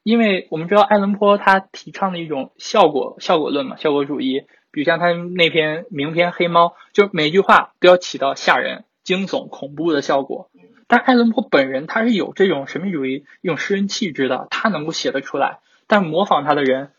[0.05, 4.44] 因为我们知道爱伦坡他提倡的一种效果效果论嘛，效果主义。
[4.70, 10.48] 比如像他那篇名篇《黑猫》，就每句话都要起到吓人、惊悚、恐怖的效果。
[10.93, 15.61] 但爱伦坡本人他是有这种神秘主义、一种诗人气质的，他能够写得出来。
[15.86, 16.90] 但模仿他的人，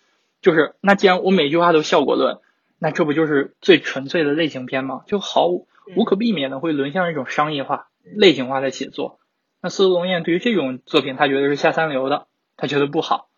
[0.42, 2.40] 就是那既然我每句话都效果论，
[2.80, 5.04] 那这不就是最纯粹的类型片吗？
[5.06, 9.20] 就毫无无可避免的会沦向一种商业化、类型化的写作。
[9.62, 12.26] 那司徒龙彦对于这种作品，他觉得是下三流的，
[12.58, 13.30] 他觉得不好。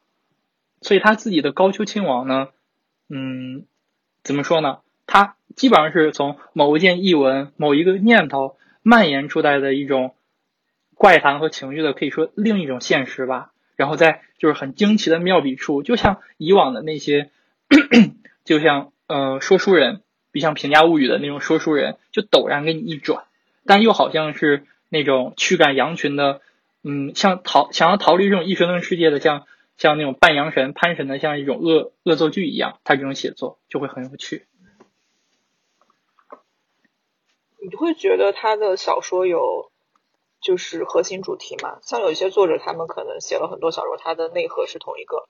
[0.80, 2.48] 所以他自己的《高丘亲王》呢，
[3.10, 3.66] 嗯。
[4.24, 4.80] 怎么说呢？
[5.06, 10.16] 他基本上是从某一件译文、某一个念头蔓延出来的一种
[10.96, 13.52] 怪谈和情绪的，可以说另一种现实吧。
[13.76, 17.30] 然后在就是很惊奇的妙笔处，就像以往的那些，
[18.44, 23.26] 就像呃说书人，比像《平价物语》的那种说书人，就陡然给你一转，
[23.66, 26.42] 但又好像是那种驱赶羊群的，
[26.84, 29.46] 嗯，像逃想要逃离这种异神论世界的，像。
[29.78, 34.46] 像那种扮羊神、潘神的，像一种恶恶作剧一样，他这种写作就会很有趣。
[37.62, 39.70] 你会觉得他的小说有
[40.42, 41.80] 就是核心主题嘛？
[41.82, 45.28] 像有一些作者，他们可能写了很多小说，它的内核是同一个。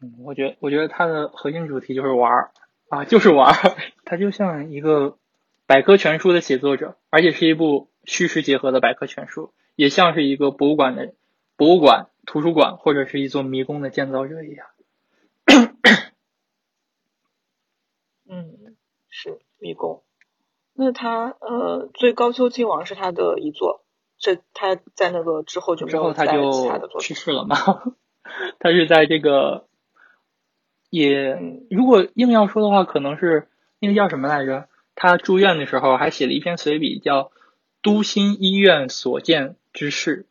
[0.00, 2.50] 嗯，我觉得，我觉得它的核心主题就是玩儿
[2.88, 3.76] 啊，就是玩儿。
[4.04, 5.18] 他就像一个
[5.66, 11.14] 百科全书的写作者，而且是一部虚实结合的百科全书，也像是一个博物馆的。
[11.56, 14.66] 博物馆、图书馆或者是一座迷宫的建造者一样。
[18.28, 18.76] 嗯，
[19.08, 20.02] 是迷宫。
[20.76, 23.82] 那他呃，最高丘亲王是他的一座，
[24.18, 26.52] 这他在那个之后就没有他就
[27.00, 27.56] 去世了嘛？
[28.60, 29.66] 他是在这个
[30.90, 31.38] 也，
[31.70, 33.48] 如果硬要说的话，可能是
[33.78, 34.68] 那个叫什么来着？
[34.94, 37.22] 他住院的时候还写了一篇随笔，叫
[37.82, 40.26] 《都心医院所见之事》。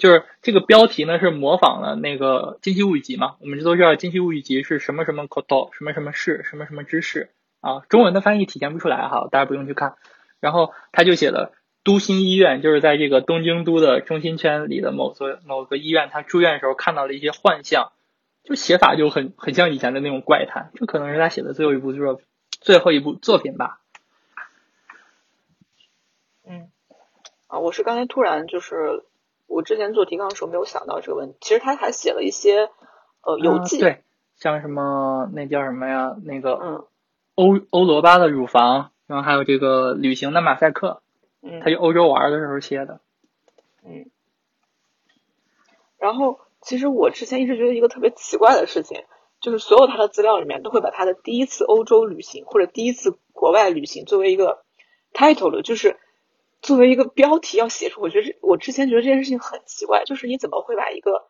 [0.00, 3.36] 就是这个标题呢，是模仿了那个《金溪物语集》嘛？
[3.40, 7.30] 我们这都知道《金溪物语集》是什么什么 koto，什么什么事，什么什么知识
[7.60, 7.80] 啊？
[7.88, 9.96] 中文的翻译体现不出来哈，大家不用去看。
[10.40, 11.52] 然后他就写了
[11.84, 17.92] 都心医院，就是在这个东京都的中心圈里的某所某个医院，他住院的时候看到了一些幻象，
[18.44, 23.80] 就写法就很很像以前的那种怪谈，这可能是他写的最后一部作最后一部作品吧。
[26.46, 26.70] 嗯，
[27.46, 29.04] 啊，我是刚才突然就是。
[29.52, 32.70] 我之前做提纲的时候没有想到这个问题，其实他还写了一些
[33.20, 34.04] 呃游记，对，
[34.36, 36.14] 像什么那叫什么呀？
[36.22, 36.84] 那个嗯，
[37.40, 41.00] 欧欧罗巴的乳房，然后还有这个旅行的马赛克，
[41.42, 43.00] 嗯，他去欧洲玩的时候写的，
[43.84, 44.10] 嗯。
[45.98, 49.04] 然后其实我之前一直觉得一个特别奇怪的事情，
[49.40, 54.62] 就是所有他的资料里面都会把他的第一次欧洲旅行或者第一次国外旅行作为一个
[55.12, 55.98] title 就是。
[56.62, 61.24] 作为一个标题要写出，我觉得我之前觉得这件事情很奇怪，就是你怎么会把一个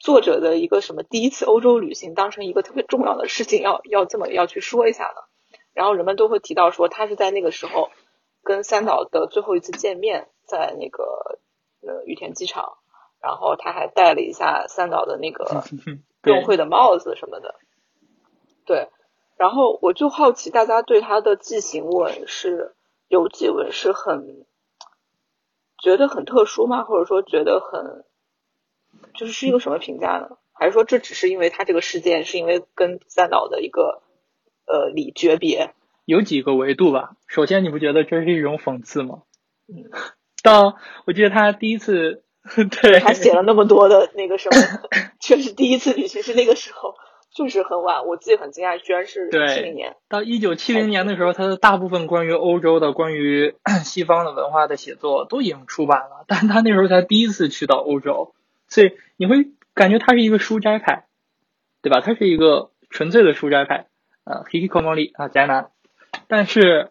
[0.00, 5.22] 作者的一个什么第一次欧洲旅行当成一个特别重要的事情，要要这么要去说一下呢？
[5.74, 7.90] 然后人们都会提到说他是在那个时候
[8.42, 11.38] 跟三岛的最后一次见面，在那个
[11.80, 12.78] 呃羽田机场，
[13.20, 15.64] 然后他还戴了一下三岛的那个
[16.24, 17.54] 用会的帽子什么的，
[18.66, 18.88] 对。
[19.36, 22.74] 然后我就好奇，大家对他的记行文是
[23.08, 24.46] 游记文是很。
[25.82, 26.84] 觉得很特殊吗？
[26.84, 28.04] 或者说觉得很，
[29.14, 30.36] 就是是一个什么评价呢？
[30.52, 34.01] 还是说这只是因为他这个事件是因为跟三岛的一个
[34.66, 35.74] 呃礼诀别？
[36.04, 37.12] 有几个维度吧。
[37.26, 39.22] 首先，你不觉得这是一种讽刺吗？
[39.68, 39.90] 嗯。
[40.42, 42.24] 到我记得他第一次，
[42.82, 44.56] 对，他写了那么多的那个什么，
[45.20, 46.94] 确实第一次旅行是那个时候。
[47.34, 49.96] 就是很晚，我自己很惊讶，居然是七零年。
[50.06, 53.54] 到一九七零年的时候，他的大部分关于欧洲的、关于
[53.84, 58.34] 西方的文化的写作都已经出版了，但他那时候才第一次去到欧洲，
[58.68, 61.06] 所以你会感觉他是一个书斋派，
[61.80, 62.02] 对吧？
[62.02, 63.86] 他是一个纯粹的书斋派，
[64.24, 65.70] 呃，hikikomori 啊，宅男。
[66.28, 66.90] 但是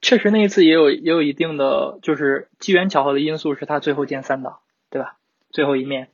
[0.00, 5.18] 确实那一次也有也有一定的就是机缘巧合的因素，是他最后见三岛，对吧？
[5.50, 6.10] 最后一面。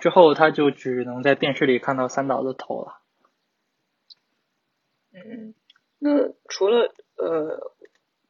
[0.00, 3.00] 之后他就只能在电视里看到三岛的头了。
[5.12, 5.54] 嗯，
[5.98, 7.72] 那除了呃，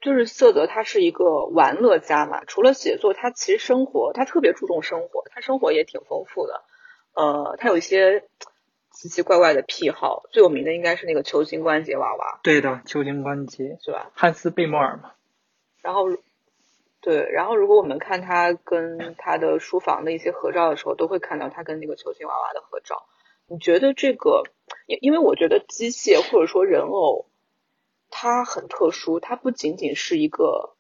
[0.01, 6.65] 就是色泽他是一个玩乐家嘛，除了写作，他其实生活他特别注重生活，他生活也挺丰富的。
[7.15, 8.25] 呃，他有一些
[9.01, 12.39] 奇奇怪怪的癖好，最有名的应该是那个球形关节娃娃。
[12.43, 14.11] 对的，球形关节是吧？
[14.15, 15.13] 汉斯贝莫尔嘛。
[15.81, 16.03] 然后，
[17.01, 23.07] 对，然后如果我们看他跟他的书房的一些合照的时候，都会看到他跟那个球形娃娃的合照。
[23.47, 24.43] 你觉得这个，
[24.87, 27.25] 因因为我觉得机械或者说人偶，
[28.11, 30.77] 它很特殊，它不仅仅是一个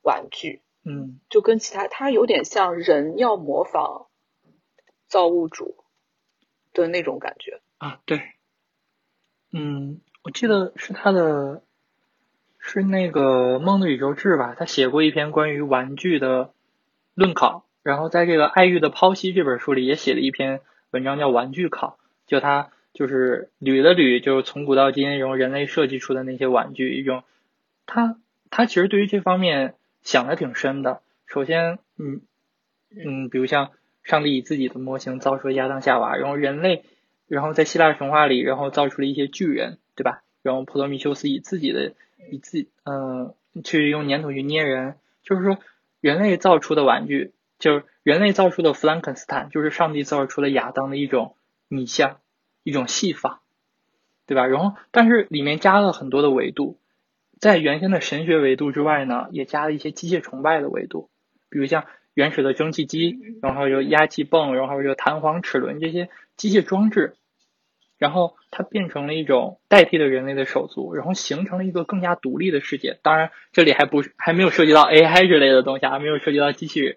[0.00, 4.06] 玩具，嗯，就跟其他，它有点像人要模仿
[5.08, 5.79] 造物主
[6.72, 7.60] 的那种感觉。
[7.78, 8.22] 啊，对，
[9.52, 11.62] 嗯，我记得是他的，
[12.58, 14.54] 是那个《梦的宇宙志》吧？
[14.54, 16.52] 他写过一篇关于玩具的
[17.14, 20.60] 论考，然后在这个《爱欲的剖析》这本书里也写了一篇
[20.90, 21.98] 文章，叫《玩具考》，
[22.30, 27.24] 就他就是捋了捋，就是从古到今，然后人类设计出的那些玩具，一种
[27.86, 28.18] 他
[28.50, 31.00] 他其实对于这方面想的挺深的。
[31.26, 32.20] 首先，嗯
[32.90, 33.70] 嗯，比如像
[34.02, 36.84] 上帝以自己的模型造出了亚当夏娃，然后人类。
[37.26, 40.24] 然后在希腊神话里，然后造出了一些巨人，对吧？
[40.42, 41.92] 然后普罗米修斯以自己的
[42.28, 45.60] 以自己嗯去用粘土去捏人，就是说
[46.00, 47.30] 人类造出的玩具，
[47.60, 51.36] 就是人类造出的弗兰肯斯坦，就是上帝造出了亚当的一种
[51.68, 52.18] 拟像，
[52.64, 53.42] 一种戏法，
[54.26, 54.46] 对吧？
[54.46, 56.78] 然后但是里面加了很多的维度，
[57.38, 61.10] 在原先的神学维度之外呢，也加了一些机械崇拜的维度，
[61.48, 61.84] 比如像
[62.14, 67.14] 原始的蒸汽机，然后有压气泵，然后有弹簧齿轮这些机械装置。
[67.98, 72.98] 然后它变成了一种代替了人类的手足，然后形成了一个更加独立的世界。
[73.02, 76.96] 当然，这里还不是还没有涉及到 AI 之类的东西，还没有涉及到机器人。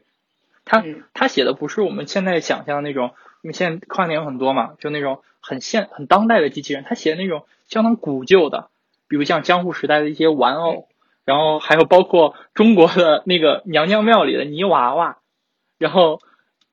[0.63, 0.81] 他
[1.13, 3.11] 他写的不是我们现在想象的那种，
[3.41, 6.85] 因为现在科幻电影很多嘛，就那种很现很当代的机器人。
[6.87, 8.69] 他写的那种相当古旧的，
[9.09, 10.87] 比如像江户时代的一些玩偶，
[11.25, 15.17] 然后还有包括中国的那个娘娘庙里的泥娃娃，
[15.77, 16.21] 然后。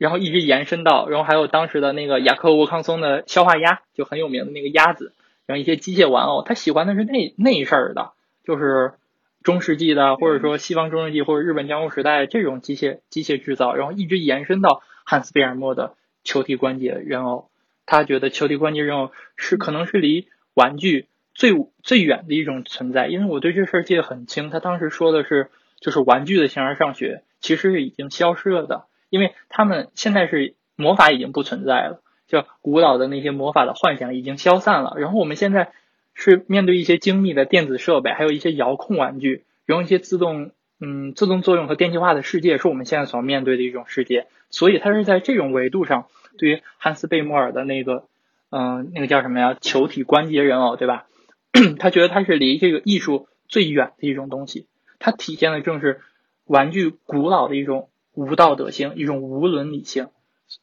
[0.00, 5.12] 然后一直延伸到，然后还有当时的那个雅克沃康松的消化鸭，就很有名的那个鸭子，
[5.44, 8.94] 然后一些机械玩偶，他喜欢的是那那一事儿的，就是
[9.42, 15.92] 中世纪的，或者说西方中世纪或者日本江户时代这种机械机械制造，然后一直延伸到汉斯贝尔莫的
[16.24, 17.50] 球体关节人偶，
[17.84, 21.08] 他觉得球体关节人偶是可能是离玩具
[21.40, 25.48] 最最远的一种存在，因为我对这事儿记得很清，他当时说的是，
[25.80, 28.84] 就是玩具的形而上学其实是已经消失了的。
[29.08, 34.92] 因为他们现在是魔法已经不存在了，就古老的那些魔法的幻想已经消散了。
[34.98, 35.72] 然后我们现在
[36.12, 44.26] 是面对一些精密的电子设备，还有一些遥控玩具，然后一些自动嗯自动作用和电气化的世界，是我们现在所面对的一种世界。
[44.50, 46.04] 所以它是在这种维度上，
[46.36, 48.04] 对于汉斯贝莫尔的那个
[48.50, 51.06] 嗯那个叫什么呀球体关节人偶，对吧？
[51.78, 54.66] 他觉得它是离这个艺术最远的一种东西，
[54.98, 56.00] 它体现的正是
[56.44, 57.88] 玩具古老的一种。
[58.12, 60.08] 无道德性，一种无伦理性，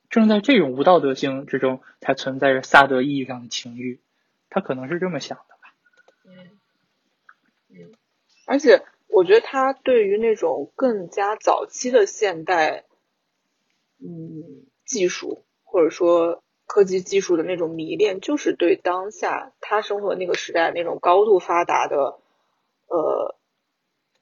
[0.10, 4.02] 正在这种无道德性之中，才存在着萨德意义上的情欲。
[4.50, 5.74] 他可能是这么想的吧。
[6.26, 6.60] 嗯
[7.70, 7.94] 嗯，
[8.46, 12.84] 而且我觉得他对于那种更加早期的现代，
[14.00, 22.20] 嗯，技术或者说科技技术的那种迷恋，就是对当下他生活的那个时代那种高度发达的，
[22.88, 23.36] 呃，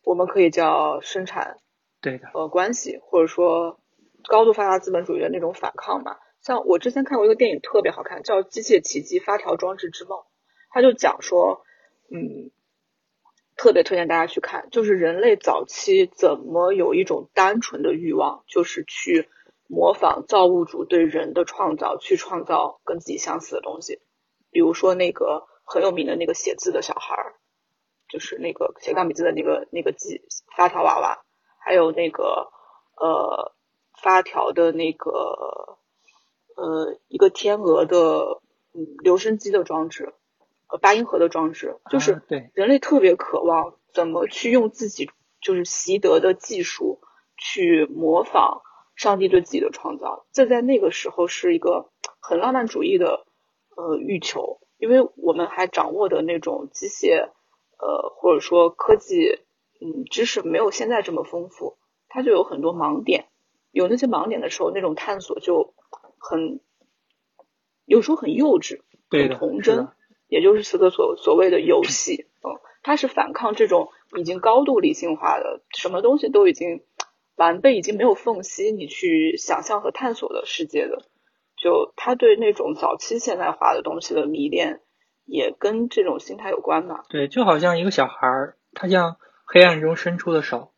[0.04, 1.58] 我们可以叫生产。
[2.02, 3.80] 对的，呃，关系或者说
[4.30, 6.18] 高度发达资本主义的那种反抗嘛。
[6.42, 10.20] 像我之前看过一个电影，特别好看，叫《机械奇迹：发条装置之梦》。
[10.70, 11.66] 他就讲说，
[12.12, 12.52] 嗯，
[13.58, 19.28] 特别推荐大家去看，就是人类早期怎么有一种单纯的欲望，就是去
[19.68, 24.00] 模仿造物主对人的创造，去创造跟自己相似的东西。
[24.52, 27.36] 比如说那个很有名的那个写字的小孩儿，
[28.08, 30.22] 就是那个写钢笔字的那个那个机
[30.56, 31.22] 发条娃娃。
[31.58, 32.52] 还有那个
[32.96, 33.54] 呃
[34.04, 35.80] 发条的那个
[36.56, 38.40] 呃一个天鹅的
[38.72, 40.14] 嗯留声机的装置，
[40.70, 45.10] 呃八音盒的装置，就是对人类特别渴望怎么去用自己
[45.42, 47.02] 就是习得的技术
[47.36, 48.62] 去模仿
[48.96, 53.26] 上帝对自己的创造，这在那个时候是一个很浪漫主义的
[53.76, 57.30] 呃欲求，因为我们还掌握的那种机械
[57.78, 59.40] 呃或者说科技。
[59.82, 61.78] 嗯，知识没有现在这么丰富，
[62.08, 63.26] 它就有很多盲点。
[63.72, 65.74] 有那些盲点的时候，那种探索就
[66.18, 66.62] 很，
[67.84, 68.80] 有时候很幼稚，
[69.10, 69.90] 很童真，
[70.30, 72.26] 也就是斯科所所谓的游戏。
[72.42, 76.86] 嗯，它是反抗这种已经高度理性化的，什么东西都已经
[77.36, 81.04] 完备，已经没有缝隙，你去想象和探索的世界的。
[81.58, 84.82] 就他对那种早期现代化的东西的迷恋，
[85.26, 87.04] 也跟这种心态有关吧。
[87.10, 89.18] 对，就好像一个小孩儿，他向。
[89.48, 90.72] 黑暗中伸出的手，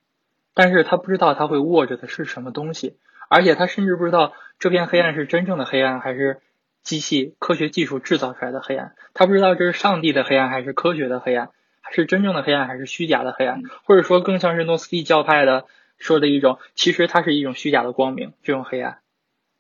[0.53, 2.97] 但是他不知道他会握着的是什么东西，
[3.29, 6.41] 而且他甚至不知道这片黑暗是真正的黑暗还是
[6.83, 8.93] 机器科学技术制造出来的黑暗。
[9.13, 15.63] 他不知道这是上帝的黑暗还是科学的黑暗，还是真正的黑暗还是虚假的黑暗，或者说更像是诺斯蒂教派的
[15.97, 19.01] 说的一种，其实它是一种虚假的光明，这种黑暗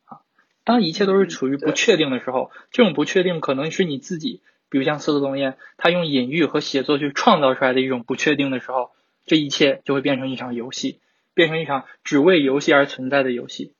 [0.05, 0.21] 啊。
[0.63, 8.91] 当一切都是处于不确定的时候，这种不确定可能是你自己，比如像色泽龙彦，他用隐喻和写作去创造出来的一种不确定的时候，
[9.25, 10.99] 这一切就会变成一场游戏，
[11.33, 13.73] 变成一场只为游戏而存在的游戏。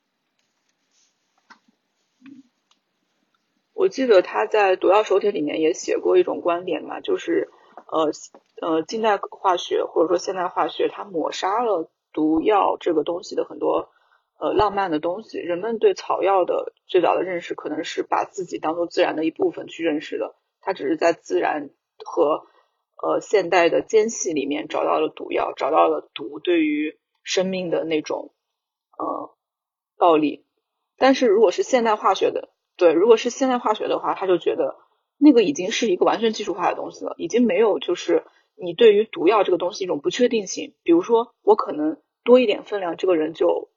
[3.74, 7.49] 我记得他在《毒药手帖》里面也写过一种观点嘛，就是
[7.86, 8.12] 呃
[8.60, 13.89] 呃，近代化学或者说现代化学，它抹杀了毒药这个东西的很多
[14.39, 15.38] 呃浪漫的东西。
[15.38, 20.36] 人们对草药的最早的认识，可能是把自己当做自然的一部分去认识的。
[20.62, 21.70] 它只是在自然
[22.03, 22.45] 和
[23.01, 28.34] 呃现代的间隙里面找到了毒药，找到了毒对于生命的那种
[28.97, 29.36] 呃
[29.97, 30.45] 暴力。
[30.97, 34.76] 但是如果是现代化学的，对，如果是现代化学的话，他就觉得
[35.18, 38.26] 那个已经是一个完全技术化的东西了，已经没有就是
[38.58, 40.74] 你对于毒药这个东西一种不确定性。
[40.84, 43.70] 比如说，我可能多一点分量，这个人就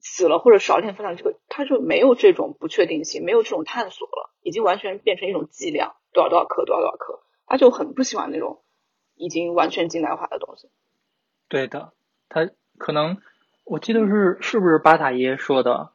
[0.00, 8.62] 死了，或者少一点分量，这个他就没有这种不确定性，没有这种探索了，已经完全变成一种剂量，多少多少克，多少多少克，他就很不喜欢那种
[9.14, 10.68] 已经完全近代化的东西。
[11.48, 11.92] 对的，
[12.28, 13.18] 他可能
[13.64, 15.90] 我记得是是不是巴塔耶说的。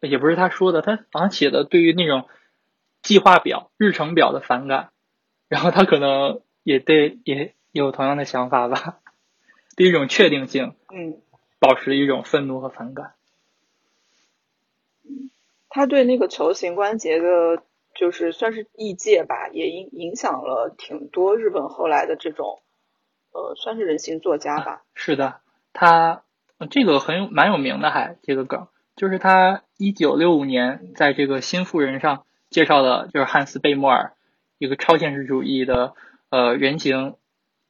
[0.00, 2.26] 也不是他说的，他好像写的对于那种
[3.02, 4.90] 计划表、日程表的反感，
[5.46, 8.98] 然后他可能也对也有同样的想法吧，
[9.76, 11.20] 对一种确定性，嗯，
[11.58, 13.14] 保持一种愤怒和反感。
[15.68, 17.62] 他对那个球形关节的，
[17.94, 22.60] 就是算是异界吧，也影影响了挺多日本后来的这种，
[23.32, 24.82] 呃，算是人形作家吧。
[24.94, 25.40] 是的，
[25.72, 26.22] 他
[26.70, 28.68] 这个很有蛮有名的，还这个梗。
[28.94, 34.12] 就是他一九六五年在这个新妇人上介绍的，就是汉斯贝莫尔，
[34.58, 35.94] 一个超现实主义的
[36.32, 37.14] 呃原型，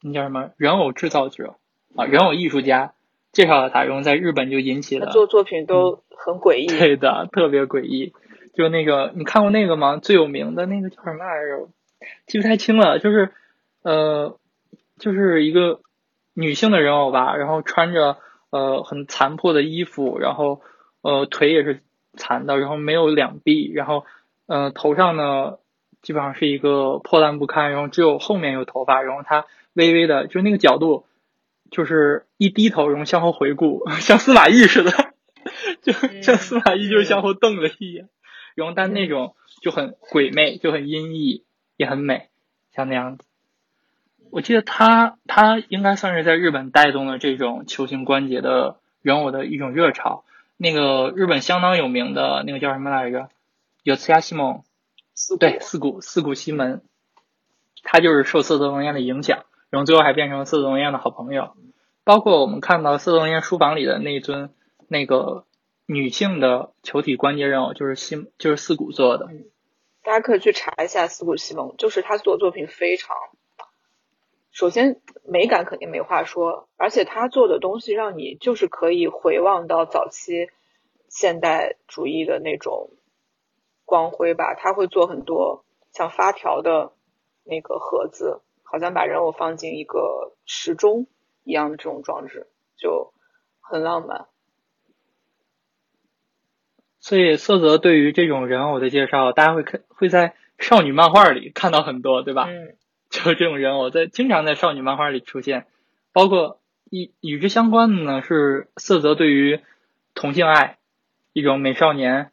[0.01, 1.57] 那叫什么人偶制造者
[1.95, 2.95] 啊，人偶艺术家，
[3.33, 8.15] 介绍了他，然后在日本就引起了做作品都很诡异， 对的，特别诡异。
[8.55, 9.99] 就那个你看过那个吗？
[9.99, 11.69] 最有名的那个叫什么来着？
[12.27, 12.99] 记不太清了。
[13.01, 13.33] 就是
[13.83, 14.39] 呃，
[14.99, 15.81] 就是一个
[16.33, 18.17] 女性的人偶吧，然后穿着
[18.51, 20.63] 呃很残破的衣服，然后。
[21.05, 21.81] 呃，腿也是
[22.17, 24.05] 残的，然后没有两臂，然后，
[24.47, 25.59] 呃，头上呢，
[26.03, 31.07] 基本上是一个破烂不堪，然后只有后面有头发，然后他微微的，就那个角度，
[31.71, 34.91] 就是一低头，然后向后回顾，像司马懿似的，
[35.81, 38.09] 就像司马懿就是向后瞪了一眼，
[38.55, 41.43] 然后但那种就很鬼魅，就很阴翳，
[41.77, 42.29] 也很美，
[42.75, 43.25] 像那样子。
[44.31, 50.25] 我记得他他应该算是在日本带动了这种球形关节的人偶的一种热潮。
[50.57, 53.29] 那个日本相当有名的那个叫什么来着？
[53.83, 54.63] 有次亚西蒙，
[55.39, 56.83] 对，四谷四谷西门，
[57.83, 61.55] 他就是受色泽龙彦的影响，然后最后还变成了色泽龙彦的好朋友。
[62.05, 64.51] 包括我们看到色泽龙彦书房里的那尊
[64.89, 65.45] 那个
[65.87, 69.29] 女性的球体关节人偶，就是西就是四谷做的。
[70.03, 73.17] 大家可以去查一下四谷西蒙，就是他做作品非常。
[74.51, 80.51] 首先，美感肯定没话说，而且他做的东西让你就是可以回望到早期
[81.09, 82.91] 现代主义的那种
[83.93, 84.55] 光辉吧。
[84.55, 86.93] 他会做很多像发条的
[87.45, 91.07] 那个盒子，好像把人偶放进一个时钟
[91.45, 92.47] 一样的这种装置，
[92.79, 93.13] 就
[93.61, 94.29] 很浪漫。
[97.01, 102.47] 所以，色泽对于这种人偶的介绍，大家会看会在少女漫画里看到很多，对吧？
[102.49, 102.79] 嗯。
[103.11, 105.67] 就这种人偶在经常在少女漫画里出现，
[106.15, 109.61] 包括与与之相关的呢是色泽对于
[110.15, 110.79] 同性爱
[111.35, 112.33] 一种美少年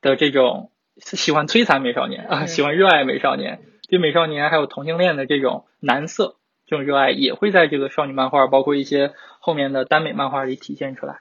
[0.00, 0.70] 的这种
[1.00, 6.36] 喜欢摧残美少年啊，喜欢热爱美少年，对美少年还有同性恋的这种男色
[6.66, 11.20] 这种热爱也会在这个少女漫画，包括一些后面的耽美漫画里体现出来。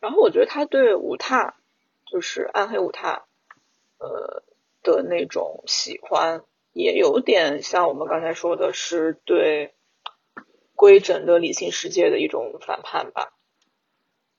[0.00, 1.54] 然后我觉得他对舞踏
[2.06, 3.24] 就是暗黑舞踏
[3.98, 4.42] 呃
[4.82, 6.42] 的那种喜欢。
[6.78, 9.72] 也有点像我们刚才说的，是对
[10.74, 13.32] 规整的理性世界的一种反叛吧。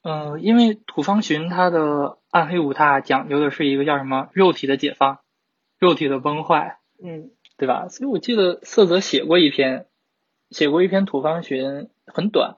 [0.04, 5.20] 嗯，因为土方寻他的暗黑舞踏讲究的是一个叫什么肉体的解放，
[5.80, 7.88] 肉体的崩坏，嗯，对吧？
[7.90, 9.88] 所以我记得色泽写过一篇，
[10.52, 12.58] 写过一篇土方寻很短，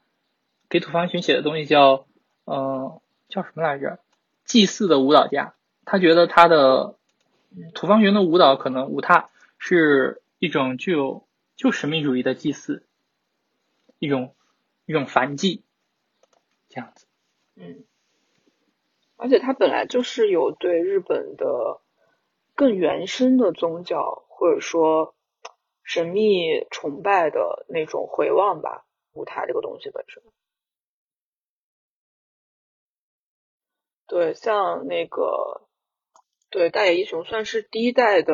[0.67, 2.05] 给土方寻写的东西叫
[2.43, 3.99] 呃叫什么来着？
[4.43, 5.53] 祭祀的舞蹈家，
[5.85, 6.95] 他觉得他的
[7.73, 9.29] 土方寻的舞蹈可能舞踏。
[9.61, 11.27] 是一种具有
[11.57, 12.85] 就神秘主义的祭祀，
[13.99, 14.33] 一种
[14.85, 15.63] 一种凡祭，
[16.69, 17.05] 这样子。
[17.57, 17.83] 嗯，
[19.21, 21.81] 而且他本来就是有对日本的
[22.55, 25.13] 更原生的宗教或者说
[25.83, 30.23] 神秘崇拜的那种回望吧，舞台这个东西本身。
[34.07, 35.67] 对，像那个，
[36.49, 38.33] 对大野一雄算是第一代的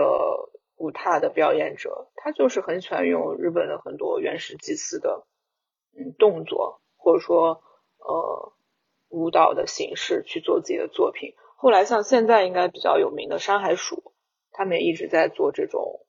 [0.75, 5.25] 舞踏的表演者，他就是很喜欢用日本的很多原始祭祀的
[5.97, 7.63] 嗯动作，或者说
[7.97, 8.53] 呃
[9.15, 11.33] 舞蹈的形式去做自己的作品。
[11.55, 14.13] 后来像现在应该比较有名的山海鼠，
[14.51, 16.05] 他们也一直在做这种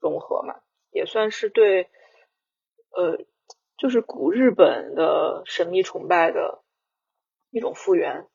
[0.00, 0.54] 融合嘛，
[0.90, 1.88] 也算是对
[2.90, 3.18] 呃
[3.76, 6.64] 就是古日本的神秘崇拜的
[7.50, 8.26] 一种复原。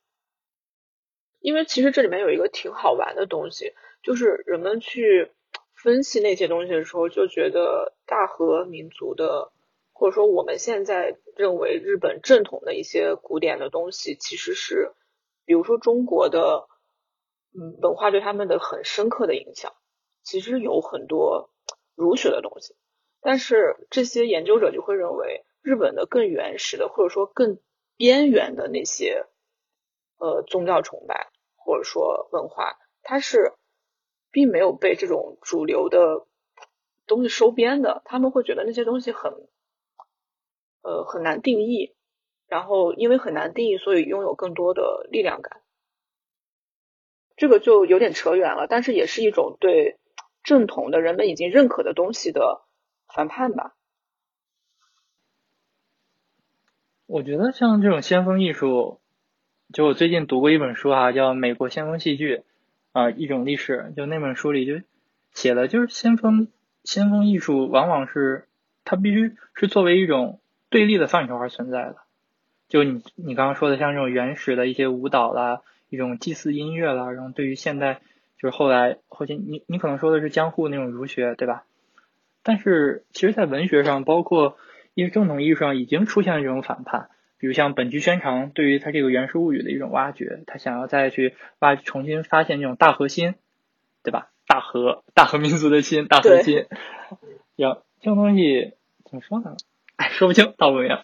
[1.39, 5.33] 因为其实这里面有一个挺好玩的东西，就是人们去
[5.75, 9.51] 分析那些东西的时候，就觉得大和民族的，
[9.93, 14.91] 或者说我们现在认为日本正统的一些古典的东西，其实是，
[15.45, 16.67] 比如说中国的，
[17.53, 19.73] 嗯，文化对他们的很深刻的影响，
[20.23, 21.49] 其实有很多
[21.95, 22.75] 儒学的东西，
[23.21, 27.59] 但是这些研究者就会认为，日本的更原始的，或者说更
[27.95, 29.25] 边缘的那些，
[30.17, 31.29] 呃，宗教崇拜。
[31.65, 33.53] 或者说文化，它是
[34.31, 36.27] 并没有被这种主流的
[37.07, 39.31] 东西收编的，他们会觉得那些东西很
[40.83, 41.95] 呃很难定义，
[42.47, 45.61] 然后因为很难定义，所以拥有更多的力量感。
[47.35, 49.97] 这个就有点扯远了，但是也是一种对
[50.43, 52.61] 正统的人们已经认可的东西的
[53.07, 53.73] 反叛吧。
[57.07, 58.99] 我觉得像这种先锋艺术。
[59.71, 62.35] 就我最近读过一本书哈，叫《美国先锋戏剧》，
[62.91, 63.91] 啊，一种历史。
[63.97, 64.85] 就那本书里就
[65.31, 66.49] 写的，就是先锋
[66.83, 68.47] 先锋艺术往往是
[68.83, 70.41] 它必须是作为一种
[70.73, 71.97] 对立的范畴而存在的。
[72.67, 78.01] 就你你刚刚说的，像这种原始的一些舞蹈啦，一种祭祀音乐啦，然后对于现代
[78.39, 81.65] 就是后来后期你你可能说的是江户那种儒学，对吧？
[82.41, 84.57] 但是其实，在文学上，包括
[84.95, 87.09] 一些正统艺术上，已经出现了这种反叛。
[87.37, 93.35] 比如像本居宣长对于他这个原始物语的一种挖掘，他想要再去挖重新发现这种大核心，
[94.01, 94.31] 对吧？
[94.47, 96.65] 大和大和民族的心，大核心，
[97.55, 98.73] 要这种东西
[99.05, 99.55] 怎么说呢？
[100.03, 100.97] 哎，说不清，道不明。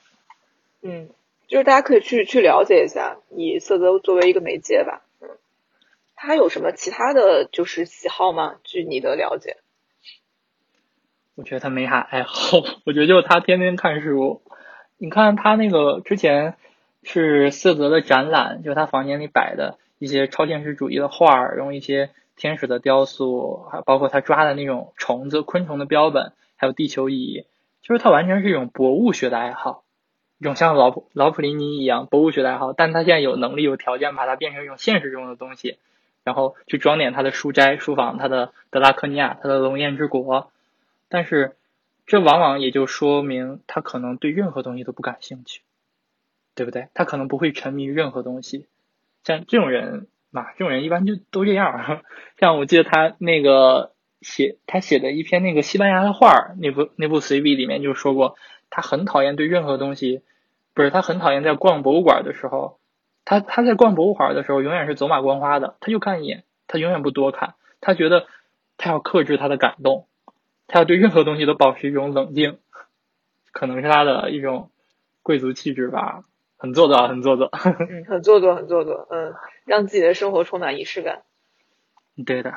[0.81, 1.09] 嗯，
[1.47, 5.03] 就是大家可以去去了解一下，以色泽作为一个媒介吧。
[5.21, 5.29] 嗯，
[6.15, 8.55] 他有什么其他的就是喜好吗？
[8.65, 9.55] 据你的了解？
[11.35, 14.41] 我觉得他没啥爱好， 我觉得就是他天天看书。
[14.97, 16.55] 你看他那个之前
[17.03, 27.45] 是色泽的展览，就他房间里摆的一些超现实主义的画，用一些天使的雕塑，还包括他抓的那种虫子、昆虫的标本，还有地球仪，
[27.81, 29.83] 就是他完全是一种博物学的爱好，
[30.37, 32.73] 一种像老老普林尼一样博物学的爱好。
[32.73, 35.77] 但他现在有能力、有条件把它变成一种现实中的东西，
[36.23, 40.51] 然后去装点他的书斋、书房、他的德拉科尼亚、他的龙焰之国，
[41.07, 41.55] 但是。
[42.11, 45.61] 这往往也就说明他可能对任何东西都不感兴趣，
[46.55, 46.87] 对不对？
[46.95, 48.65] 他可能不会沉迷于任何东西。
[49.23, 52.01] 像这种人嘛，这种人一般就都这样。
[52.39, 58.35] 像我记得他那个写他写的一篇那个西班牙的画那部那部随笔里面就说过，
[58.69, 60.21] 他很讨厌对任何东西，
[60.73, 62.79] 不是他很讨厌在逛博物馆的时候，
[63.25, 68.27] 他他在逛博物馆的时候永远是走马观花的，他就看一眼，他永远不多看，他觉得
[68.77, 70.05] 他要克制他的感动。
[70.71, 72.59] 他要对任何东西都保持一种冷静，
[73.51, 74.69] 可能是他的一种
[75.23, 76.23] 贵族气质吧，
[76.57, 77.49] 很做作，很做作。
[77.53, 79.07] 嗯，很做作，很做作。
[79.09, 79.33] 嗯，
[79.65, 81.23] 让自己的生活充满仪式感。
[82.23, 82.53] 对的。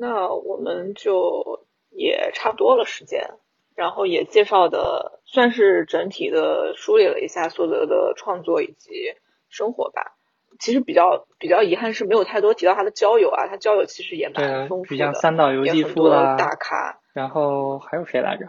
[0.00, 3.34] 那我们就也差不多了时间，
[3.74, 9.14] 然后也介绍的算是整体的梳理了一下苏泽的创作以及
[9.50, 10.16] 生活吧。
[10.58, 18.48] 其实比较比较遗憾是没有太多提到他的交友啊，他交友其实也蛮丰富的，像三岛由纪夫啦，大咖，然后还有谁来着？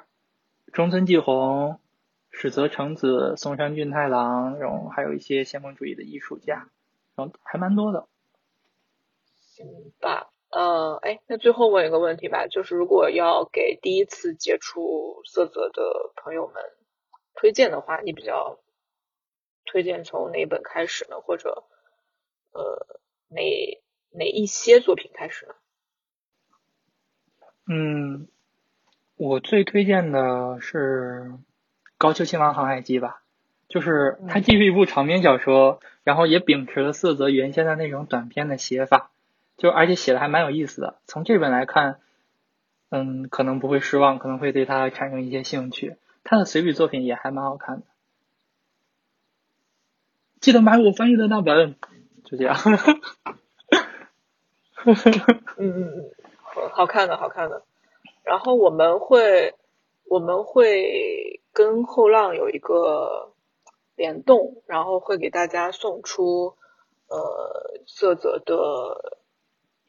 [0.71, 1.81] 中村纪弘、
[2.29, 6.69] 史泽成子、松山俊太郎，然后还有一些先锋主义的艺术家，
[7.15, 8.07] 然后还蛮多的。
[9.41, 9.67] 行
[9.99, 16.61] 吧，呃，哎，那最后问一个问题吧，就是如果要给第一次接触色泽的朋友们
[17.33, 18.59] 推荐的话，你比较
[19.65, 21.21] 推荐从哪本开始呢？
[21.21, 21.63] 或者？
[22.53, 22.85] 呃，
[23.29, 23.41] 哪
[24.09, 25.53] 哪一些作品开始呢？
[27.65, 28.27] 嗯，
[29.15, 31.31] 我最推荐的是
[31.97, 33.23] 《高秋亲王航海记》吧，
[33.69, 39.10] 就是它既是一部长篇小说，然后也秉持了色泽原先的那种短篇的写法，
[39.61, 40.95] 就而且写的还蛮有意思的。
[41.05, 41.99] 从这本来看，
[42.89, 45.97] 嗯，可能不会失望，可能会对它产生一些兴趣。
[46.23, 47.83] 他的随笔作品也还蛮好看的，
[50.39, 51.75] 记得买我翻译的那本。
[52.25, 52.55] 就这样，
[54.85, 54.95] 嗯
[55.57, 56.11] 嗯嗯，
[56.71, 57.61] 好看的，好看的。
[58.23, 59.53] 然后我们会，
[60.05, 63.31] 我们会跟后浪有一个
[63.95, 66.55] 联动，然后会给大家送出
[67.07, 69.20] 呃色泽的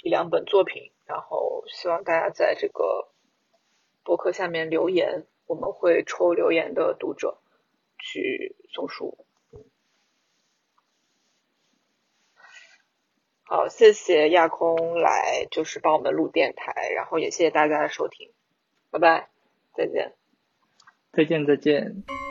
[0.02, 3.08] 一两本作品，然后希望大家在这个
[4.02, 7.38] 博客下面留言，我们会抽留言的读者
[7.98, 9.16] 去送书。
[13.44, 18.32] 好，谢谢亚空来，就是帮我们录电台，然后也谢谢大家的收听，
[18.90, 19.28] 拜拜，
[19.74, 20.14] 再见。
[21.12, 22.21] 再见，再见。